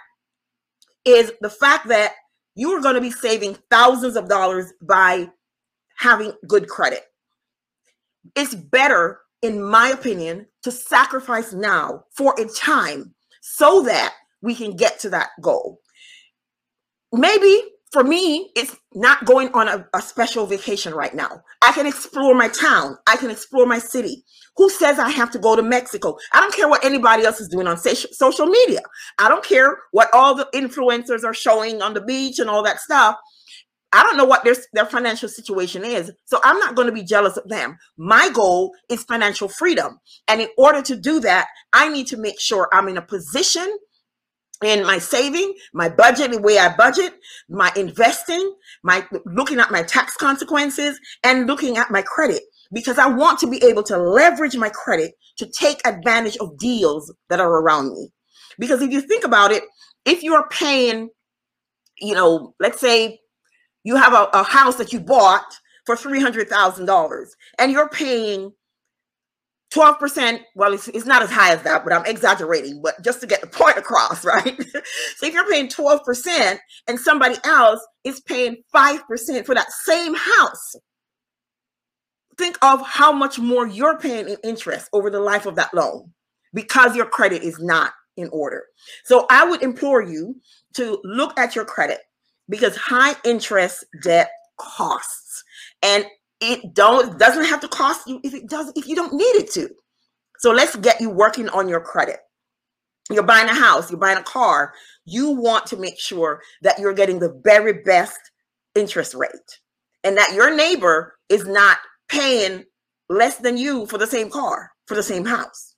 is 1.06 1.32
the 1.42 1.50
fact 1.50 1.88
that 1.88 2.14
you 2.56 2.72
are 2.72 2.82
going 2.82 2.96
to 2.96 3.02
be 3.02 3.12
saving 3.12 3.58
thousands 3.70 4.16
of 4.16 4.30
dollars 4.30 4.74
by 4.82 5.30
having 5.98 6.34
good 6.48 6.68
credit. 6.68 7.04
It's 8.36 8.56
better, 8.56 9.20
in 9.42 9.64
my 9.64 9.90
opinion, 9.90 10.46
to 10.64 10.72
sacrifice 10.72 11.54
now 11.54 12.06
for 12.16 12.36
a 12.40 12.46
time 12.46 13.14
so 13.42 13.84
that 13.84 14.14
we 14.42 14.56
can 14.56 14.76
get 14.76 15.00
to 15.00 15.10
that 15.10 15.30
goal. 15.42 15.80
Maybe 17.12 17.64
for 17.92 18.04
me, 18.04 18.52
it's 18.56 18.76
not 18.94 19.26
going 19.26 19.50
on 19.54 19.68
a, 19.68 19.88
a, 19.96 20.02
special 20.02 20.46
vacation 20.46 20.94
right 20.94 21.14
now. 21.14 21.42
I 21.64 21.72
can 21.72 21.88
explore 21.88 22.36
my 22.36 22.48
town. 22.48 22.98
I 23.08 23.18
can 23.18 23.32
explore 23.32 23.66
my 23.66 23.80
city. 23.80 24.24
Who 24.58 24.70
says 24.70 25.00
I 25.00 25.10
have 25.10 25.32
to 25.32 25.40
go 25.40 25.56
to 25.56 25.64
Mexico? 25.64 26.18
I 26.34 26.40
don't 26.40 26.54
care 26.54 26.70
what 26.70 26.86
anybody 26.86 27.24
else 27.24 27.42
is 27.42 27.48
doing 27.48 27.66
on 27.66 27.78
social 27.78 28.46
media. 28.46 28.82
I 29.18 29.28
don't 29.28 29.44
care 29.44 29.80
what 29.92 30.10
all 30.14 30.36
the 30.36 30.48
influencers 30.54 31.24
are 31.24 31.34
showing 31.34 31.82
on 31.82 31.94
the 31.94 32.02
beach 32.02 32.38
and 32.38 32.50
all 32.50 32.64
that 32.64 32.80
stuff. 32.80 33.16
I 33.92 34.04
don't 34.04 34.18
know 34.18 34.26
what 34.26 34.44
their, 34.44 34.56
their 34.74 34.86
financial 34.86 35.28
situation 35.28 35.84
is. 35.84 36.12
So 36.26 36.40
I'm 36.44 36.60
not 36.60 36.76
going 36.76 36.88
to 36.88 36.94
be 36.94 37.04
jealous 37.04 37.38
of 37.38 37.48
them. 37.50 37.78
My 37.98 38.30
goal 38.30 38.72
is 38.90 39.04
financial 39.04 39.48
freedom. 39.48 40.00
And 40.28 40.42
in 40.42 40.50
order 40.60 40.84
to 40.84 40.96
do 40.96 41.20
that, 41.22 41.48
I 41.74 41.90
need 41.90 42.06
to 42.08 42.18
make 42.18 42.40
sure 42.40 42.70
I'm 42.72 42.88
in 42.88 42.98
a 42.98 43.02
position 43.02 43.76
in 44.64 44.86
my 44.86 44.98
saving, 44.98 45.54
my 45.74 45.90
budget, 45.90 46.32
the 46.32 46.42
way 46.42 46.58
I 46.58 46.76
budget, 46.76 47.14
my 47.50 47.72
investing, 47.76 48.56
my 48.84 49.06
looking 49.26 49.60
at 49.60 49.72
my 49.72 49.84
tax 49.84 50.16
consequences, 50.16 51.00
and 51.24 51.48
looking 51.48 51.78
at 51.78 51.92
my 51.92 52.02
credit 52.02 52.42
because 52.72 53.00
I 53.00 53.08
want 53.08 53.40
to 53.40 53.50
be 53.50 53.64
able 53.64 53.84
to 53.84 53.98
leverage 53.98 54.56
my 54.58 54.70
credit 54.70 55.14
to 55.38 55.50
take 55.50 55.86
advantage 55.88 56.38
of 56.38 56.58
deals 56.58 57.14
that 57.30 57.40
are 57.40 57.52
around 57.52 57.94
me. 57.94 58.10
Because 58.58 58.82
if 58.82 58.92
you 58.92 59.02
think 59.02 59.24
about 59.24 59.52
it, 59.52 59.64
if 60.06 60.24
you're 60.24 60.48
paying, 60.50 61.10
you 62.00 62.14
know, 62.14 62.54
let's 62.60 62.80
say 62.80 63.20
you 63.84 63.96
have 63.96 64.14
a, 64.14 64.30
a 64.34 64.44
house 64.44 64.76
that 64.76 64.94
you 64.94 65.00
bought 65.00 65.58
for 65.86 65.96
$300,000 65.96 67.26
and 67.58 67.72
you're 67.72 67.90
paying 67.90 68.52
12%, 69.74 70.40
well, 70.56 70.74
it's, 70.74 70.88
it's 70.90 71.06
not 71.06 71.22
as 71.22 71.30
high 71.30 71.54
as 71.54 71.62
that, 71.62 71.84
but 71.84 71.94
I'm 71.94 72.06
exaggerating, 72.06 72.82
but 72.82 73.04
just 73.04 73.22
to 73.22 73.28
get 73.28 73.42
the 73.42 73.48
point 73.48 73.78
across, 73.78 74.26
right? 74.26 74.60
so 75.18 75.28
if 75.28 75.34
you're 75.34 75.50
paying 75.50 75.68
12% 75.68 76.58
and 76.88 77.00
somebody 77.00 77.36
else 77.44 77.86
is 78.04 78.20
paying 78.22 78.58
5% 78.74 79.46
for 79.46 79.56
that 79.56 79.72
same 79.72 80.16
house, 80.16 80.76
think 82.38 82.58
of 82.64 82.82
how 82.82 83.12
much 83.12 83.38
more 83.38 83.68
you're 83.68 84.00
paying 84.00 84.28
in 84.30 84.38
interest 84.44 84.90
over 84.94 85.10
the 85.10 85.20
life 85.20 85.46
of 85.46 85.56
that 85.56 85.74
loan 85.74 86.12
because 86.54 86.96
your 86.96 87.06
credit 87.06 87.44
is 87.44 87.60
not 87.60 87.92
in 88.18 88.30
order. 88.32 88.64
So 89.04 89.28
I 89.30 89.46
would 89.46 89.62
implore 89.62 90.02
you 90.02 90.36
to 90.76 91.00
look 91.04 91.38
at 91.38 91.56
your 91.56 91.66
credit 91.66 92.00
because 92.48 92.76
high 92.76 93.16
interest 93.24 93.86
debt 94.02 94.30
costs. 94.58 95.44
And 95.84 96.06
it 96.42 96.74
don't 96.74 97.18
doesn't 97.20 97.46
have 97.46 97.62
to 97.62 97.68
cost 97.68 98.08
you 98.08 98.20
if 98.24 98.34
it 98.34 98.48
doesn't 98.50 98.78
if 98.78 98.88
you 98.88 98.96
don't 98.96 99.14
need 99.14 99.36
it 99.36 99.52
to. 99.52 99.70
So 100.40 100.52
let's 100.52 100.76
get 100.78 101.02
you 101.02 101.10
working 101.10 101.50
on 101.50 101.68
your 101.68 101.82
credit. 101.82 102.18
You're 103.12 103.24
buying 103.24 103.50
a 103.50 103.56
house 103.56 103.90
you're 103.90 104.00
buying 104.00 104.18
a 104.18 104.24
car. 104.24 104.74
You 105.06 105.32
want 105.32 105.66
to 105.68 105.78
make 105.78 106.00
sure 106.00 106.42
that 106.62 106.80
you're 106.80 106.94
getting 106.94 107.20
the 107.20 107.40
very 107.44 107.82
best 107.84 108.20
interest 108.76 109.14
rate 109.16 109.60
and 110.04 110.18
that 110.18 110.34
your 110.34 110.56
neighbor 110.56 111.16
is 111.28 111.46
not 111.46 111.78
paying 112.08 112.66
less 113.10 113.38
than 113.38 113.58
you 113.58 113.86
for 113.88 113.98
the 113.98 114.08
same 114.08 114.30
car 114.30 114.72
for 114.86 114.96
the 114.96 115.04
same 115.04 115.26
house 115.26 115.70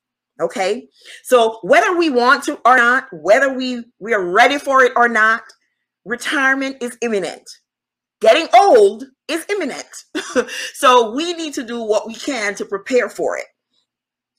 okay? 0.42 0.88
So 1.24 1.60
whether 1.62 1.96
we 1.96 2.10
want 2.10 2.44
to 2.46 2.60
or 2.66 2.78
not 2.78 3.06
whether 3.14 3.54
we 3.54 3.84
we 4.00 4.14
are 4.14 4.24
ready 4.24 4.58
for 4.58 4.84
it 4.84 4.92
or 4.96 5.08
not 5.08 5.44
retirement 6.04 6.78
is 6.82 6.98
imminent 7.02 7.50
getting 8.22 8.48
old 8.54 9.06
is 9.28 9.46
imminent. 9.50 10.06
so 10.74 11.12
we 11.12 11.34
need 11.34 11.54
to 11.56 11.64
do 11.64 11.84
what 11.84 12.08
we 12.08 12.14
can 12.16 12.56
to 12.56 12.66
prepare 12.66 13.10
for 13.10 13.38
it. 13.38 13.46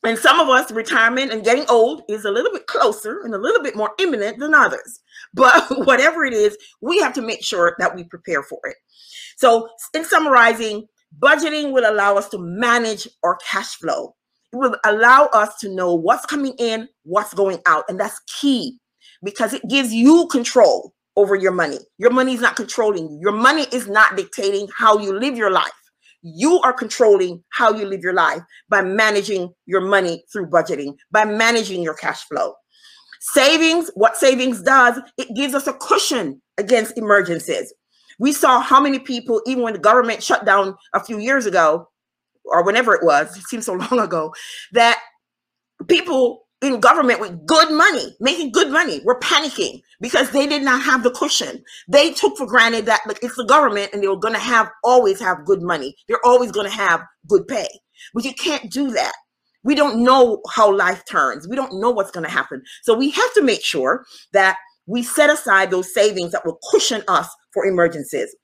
And 0.05 0.18
some 0.18 0.40
of 0.40 0.49
us, 0.49 0.73
retirement 0.73 1.33
and 1.33 1.45
getting 1.45 1.64
old 1.68 2.03
is 2.09 2.25
a 2.25 2.31
little 2.31 2.53
bit 2.53 2.66
closer 2.66 3.21
and 3.21 3.35
a 3.35 3.38
little 3.38 3.62
bit 3.62 3.77
more 3.77 3.92
imminent 3.99 4.38
than 4.38 4.55
others. 4.55 5.01
But 5.35 5.87
whatever 5.87 6.25
it 6.25 6.35
is, 6.35 6.59
we 6.83 6.99
have 6.99 7.14
to 7.14 7.23
make 7.23 7.42
sure 7.42 7.75
that 7.79 7.95
we 7.95 8.05
prepare 8.05 8.42
for 8.42 8.59
it. 8.64 8.77
So, 9.37 9.68
in 9.95 10.05
summarizing, 10.05 10.87
budgeting 11.18 11.73
will 11.73 11.90
allow 11.90 12.16
us 12.16 12.29
to 12.31 12.38
manage 12.38 13.09
our 13.23 13.37
cash 13.37 13.77
flow. 13.77 14.14
It 14.53 14.57
will 14.57 14.77
allow 14.85 15.31
us 15.33 15.57
to 15.61 15.75
know 15.75 15.95
what's 15.95 16.27
coming 16.27 16.55
in, 16.59 16.88
what's 17.05 17.33
going 17.33 17.61
out. 17.66 17.85
And 17.88 17.99
that's 17.99 18.21
key 18.27 18.79
because 19.23 19.55
it 19.55 19.62
gives 19.68 19.95
you 19.95 20.27
control 20.31 20.92
over 21.16 21.35
your 21.35 21.53
money. 21.53 21.79
Your 21.98 22.11
money 22.11 22.35
is 22.35 22.40
not 22.40 22.57
controlling 22.57 23.11
you, 23.11 23.18
your 23.20 23.33
money 23.33 23.66
is 23.72 23.88
not 23.88 24.16
dictating 24.16 24.68
how 24.77 24.98
you 24.98 25.18
live 25.18 25.37
your 25.37 25.51
life. 25.51 25.70
You 26.22 26.61
are 26.61 26.72
controlling 26.72 27.42
how 27.51 27.72
you 27.75 27.85
live 27.85 28.01
your 28.01 28.12
life 28.12 28.42
by 28.68 28.83
managing 28.83 29.53
your 29.66 29.81
money 29.81 30.25
through 30.33 30.46
budgeting, 30.46 30.94
by 31.11 31.25
managing 31.25 31.83
your 31.83 31.94
cash 31.94 32.22
flow. 32.25 32.55
Savings, 33.20 33.90
what 33.94 34.16
savings 34.16 34.62
does, 34.62 35.01
it 35.18 35.35
gives 35.35 35.55
us 35.55 35.66
a 35.66 35.72
cushion 35.75 36.40
against 36.59 36.96
emergencies. 36.96 37.72
We 38.18 38.33
saw 38.33 38.61
how 38.61 38.81
many 38.81 39.01
people, 39.01 39.42
even 39.46 39.62
when 39.62 39.72
the 39.72 39.79
government 39.81 40.22
shut 40.22 40.44
down 40.44 40.77
a 40.92 41.03
few 41.03 41.18
years 41.18 41.46
ago, 41.46 41.88
or 42.44 42.64
whenever 42.64 42.94
it 42.94 43.05
was, 43.05 43.37
it 43.37 43.44
seems 43.44 43.66
so 43.66 43.75
long 43.75 43.98
ago, 43.98 44.33
that 44.72 45.01
people 45.88 46.42
in 46.62 46.79
government 46.81 47.20
with 47.20 47.44
good 47.44 47.70
money, 47.72 48.14
making 48.20 48.53
good 48.53 48.70
money, 48.70 49.01
were 49.05 49.18
panicking 49.18 49.83
because 50.01 50.31
they 50.31 50.46
did 50.46 50.62
not 50.62 50.83
have 50.83 51.03
the 51.03 51.11
cushion. 51.11 51.62
They 51.88 52.12
took 52.12 52.38
for 52.38 52.46
granted 52.46 52.87
that 52.87 53.01
like, 53.07 53.18
it's 53.22 53.37
the 53.37 53.44
government 53.44 53.90
and 53.92 54.03
they 54.03 54.09
were 54.09 54.16
going 54.16 54.35
to 54.35 54.40
have 54.40 54.70
always 54.85 55.20
have 55.20 55.44
good 55.44 55.61
money. 55.61 55.96
They're 56.09 56.25
always 56.25 56.53
going 56.53 56.70
to 56.70 56.77
have 56.77 57.03
good 57.29 57.46
pay. 57.48 57.68
But 58.14 58.25
you 58.25 58.33
can't 58.35 58.70
do 58.70 58.90
that. 58.92 59.12
We 59.64 59.75
don't 59.75 60.03
know 60.03 60.40
how 60.51 60.75
life 60.75 61.03
turns. 61.09 61.48
We 61.48 61.57
don't 61.57 61.81
know 61.81 61.90
what's 61.90 62.11
going 62.11 62.25
to 62.25 62.31
happen. 62.31 62.62
So 62.83 62.96
we 62.96 63.11
have 63.11 63.35
to 63.35 63.42
make 63.42 63.64
sure 63.64 64.05
that 64.33 64.57
we 64.87 65.03
set 65.03 65.31
aside 65.31 65.70
those 65.70 65.92
savings 65.92 66.33
that 66.33 66.44
will 66.44 66.59
cushion 66.70 67.03
us 67.09 67.29
for 67.53 67.66
emergencies. 67.66 68.35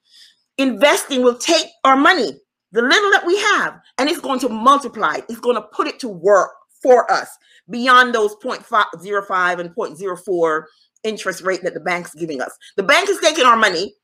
Investing 0.57 1.22
will 1.22 1.37
take 1.37 1.66
our 1.85 1.96
money, 1.96 2.33
the 2.72 2.83
little 2.83 3.11
that 3.12 3.26
we 3.26 3.37
have, 3.38 3.78
and 3.98 4.09
it's 4.09 4.20
going 4.20 4.38
to 4.40 4.48
multiply. 4.48 5.18
It's 5.28 5.40
going 5.40 5.57
to 5.57 5.66
put 5.72 5.87
it 5.88 5.98
to 6.00 6.09
work 6.09 6.50
for 6.83 7.11
us 7.11 7.29
beyond 7.71 8.14
those 8.14 8.35
0.05 8.37 9.61
and 9.61 9.75
0.04 9.75 10.62
interest 11.05 11.43
rate 11.43 11.62
that 11.62 11.75
the 11.75 11.81
bank's 11.81 12.14
giving 12.14 12.41
us. 12.41 12.57
The 12.77 12.83
bank 12.83 13.09
is 13.09 13.19
taking 13.21 13.45
our 13.45 13.57
money 13.57 13.95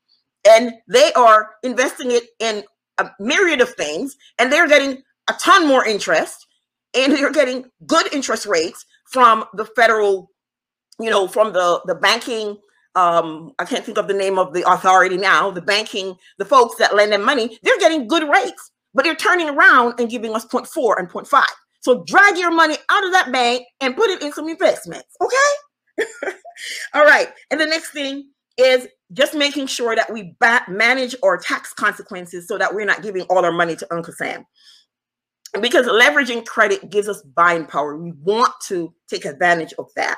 and 0.47 0.73
they 0.87 1.11
are 1.13 1.51
investing 1.63 2.11
it 2.11 2.23
in 2.39 2.63
a 2.97 3.09
myriad 3.19 3.61
of 3.61 3.69
things 3.73 4.15
and 4.39 4.51
they're 4.51 4.67
getting 4.67 5.01
a 5.29 5.33
ton 5.33 5.67
more 5.67 5.85
interest 5.85 6.47
and 6.93 7.13
they're 7.13 7.31
getting 7.31 7.65
good 7.85 8.11
interest 8.13 8.45
rates 8.45 8.85
from 9.05 9.45
the 9.53 9.65
federal 9.65 10.31
you 10.99 11.09
know 11.09 11.27
from 11.27 11.51
the 11.51 11.81
the 11.85 11.95
banking 11.95 12.57
um 12.95 13.51
i 13.59 13.65
can't 13.65 13.83
think 13.83 13.97
of 13.97 14.07
the 14.07 14.13
name 14.13 14.39
of 14.39 14.53
the 14.53 14.63
authority 14.71 15.17
now 15.17 15.51
the 15.51 15.61
banking 15.61 16.15
the 16.37 16.45
folks 16.45 16.77
that 16.77 16.95
lend 16.95 17.11
them 17.11 17.23
money 17.23 17.59
they're 17.63 17.79
getting 17.79 18.07
good 18.07 18.27
rates 18.29 18.71
but 18.93 19.03
they're 19.03 19.15
turning 19.15 19.49
around 19.49 19.99
and 19.99 20.09
giving 20.09 20.33
us 20.33 20.45
0.4 20.45 20.97
and 20.97 21.09
0.5 21.09 21.43
so 21.85 22.03
drag 22.03 22.35
your 22.35 22.51
money 22.51 22.75
out 22.89 23.05
of 23.05 23.11
that 23.11 23.31
bank 23.31 23.63
and 23.79 23.95
put 23.95 24.09
it 24.09 24.23
in 24.23 24.33
some 24.33 24.49
investments. 24.49 25.15
Okay. 25.21 26.31
All 26.95 27.03
right. 27.03 27.27
And 27.51 27.61
the 27.61 27.67
next 27.67 27.91
thing 27.91 28.31
is 28.57 28.87
just 29.13 29.35
making 29.35 29.67
sure 29.67 29.95
that 29.95 30.11
we 30.11 30.35
manage 30.67 31.15
our 31.21 31.37
tax 31.37 31.73
consequences 31.73 32.47
so 32.47 32.57
that 32.57 32.73
we're 32.73 32.87
not 32.87 33.03
giving 33.03 33.21
all 33.29 33.45
our 33.45 33.51
money 33.51 33.75
to 33.75 33.93
Uncle 33.93 34.13
Sam. 34.13 34.43
Because 35.61 35.85
leveraging 35.85 36.47
credit 36.47 36.89
gives 36.89 37.07
us 37.07 37.21
buying 37.21 37.67
power. 37.67 37.95
We 37.95 38.13
want 38.13 38.51
to 38.63 38.91
take 39.07 39.25
advantage 39.25 39.73
of 39.77 39.85
that. 39.95 40.17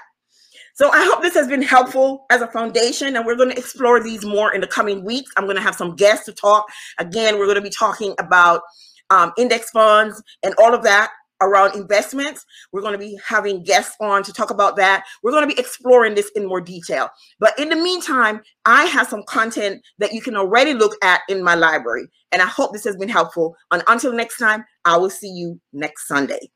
So 0.75 0.89
I 0.89 1.03
hope 1.03 1.21
this 1.21 1.33
has 1.33 1.49
been 1.49 1.63
helpful 1.63 2.27
as 2.29 2.41
a 2.41 2.47
foundation, 2.47 3.17
and 3.17 3.25
we're 3.25 3.35
going 3.35 3.49
to 3.49 3.57
explore 3.57 4.01
these 4.01 4.23
more 4.23 4.53
in 4.53 4.61
the 4.61 4.67
coming 4.67 5.03
weeks. 5.03 5.31
I'm 5.35 5.45
going 5.45 5.57
to 5.57 5.61
have 5.61 5.75
some 5.75 5.95
guests 5.95 6.25
to 6.27 6.33
talk. 6.33 6.65
Again, 6.97 7.37
we're 7.37 7.45
going 7.45 7.55
to 7.55 7.61
be 7.61 7.71
talking 7.71 8.15
about 8.19 8.61
um, 9.09 9.33
index 9.37 9.69
funds 9.71 10.21
and 10.43 10.53
all 10.57 10.73
of 10.73 10.83
that 10.83 11.11
around 11.41 11.75
investments. 11.75 12.45
We're 12.71 12.81
going 12.81 12.93
to 12.93 12.97
be 12.97 13.17
having 13.25 13.63
guests 13.63 13.95
on 13.99 14.23
to 14.23 14.33
talk 14.33 14.49
about 14.49 14.75
that. 14.77 15.05
We're 15.23 15.31
going 15.31 15.47
to 15.47 15.53
be 15.53 15.59
exploring 15.59 16.15
this 16.15 16.31
in 16.35 16.47
more 16.47 16.61
detail. 16.61 17.09
But 17.39 17.57
in 17.59 17.69
the 17.69 17.75
meantime, 17.75 18.41
I 18.65 18.85
have 18.85 19.07
some 19.07 19.23
content 19.23 19.81
that 19.99 20.13
you 20.13 20.21
can 20.21 20.35
already 20.35 20.73
look 20.73 20.93
at 21.03 21.21
in 21.29 21.43
my 21.43 21.55
library. 21.55 22.07
And 22.31 22.41
I 22.41 22.45
hope 22.47 22.73
this 22.73 22.83
has 22.83 22.97
been 22.97 23.09
helpful. 23.09 23.55
And 23.71 23.83
until 23.87 24.13
next 24.13 24.37
time, 24.37 24.65
I 24.85 24.97
will 24.97 25.09
see 25.09 25.29
you 25.29 25.59
next 25.73 26.07
Sunday. 26.07 26.49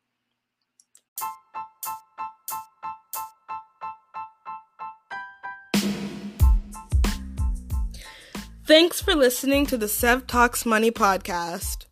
Thanks 8.65 9.01
for 9.01 9.15
listening 9.15 9.65
to 9.65 9.77
the 9.77 9.89
Sev 9.89 10.27
Talks 10.27 10.65
Money 10.65 10.91
podcast. 10.91 11.87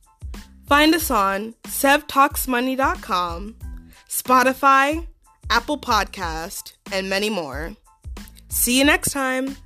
Find 0.70 0.94
us 0.94 1.10
on 1.10 1.56
sevtalksmoney.com, 1.64 3.56
Spotify, 4.08 5.08
Apple 5.50 5.80
Podcast, 5.80 6.74
and 6.92 7.10
many 7.10 7.32
more. 7.32 7.76
See 8.50 8.78
you 8.78 8.86
next 8.86 9.12
time. 9.12 9.58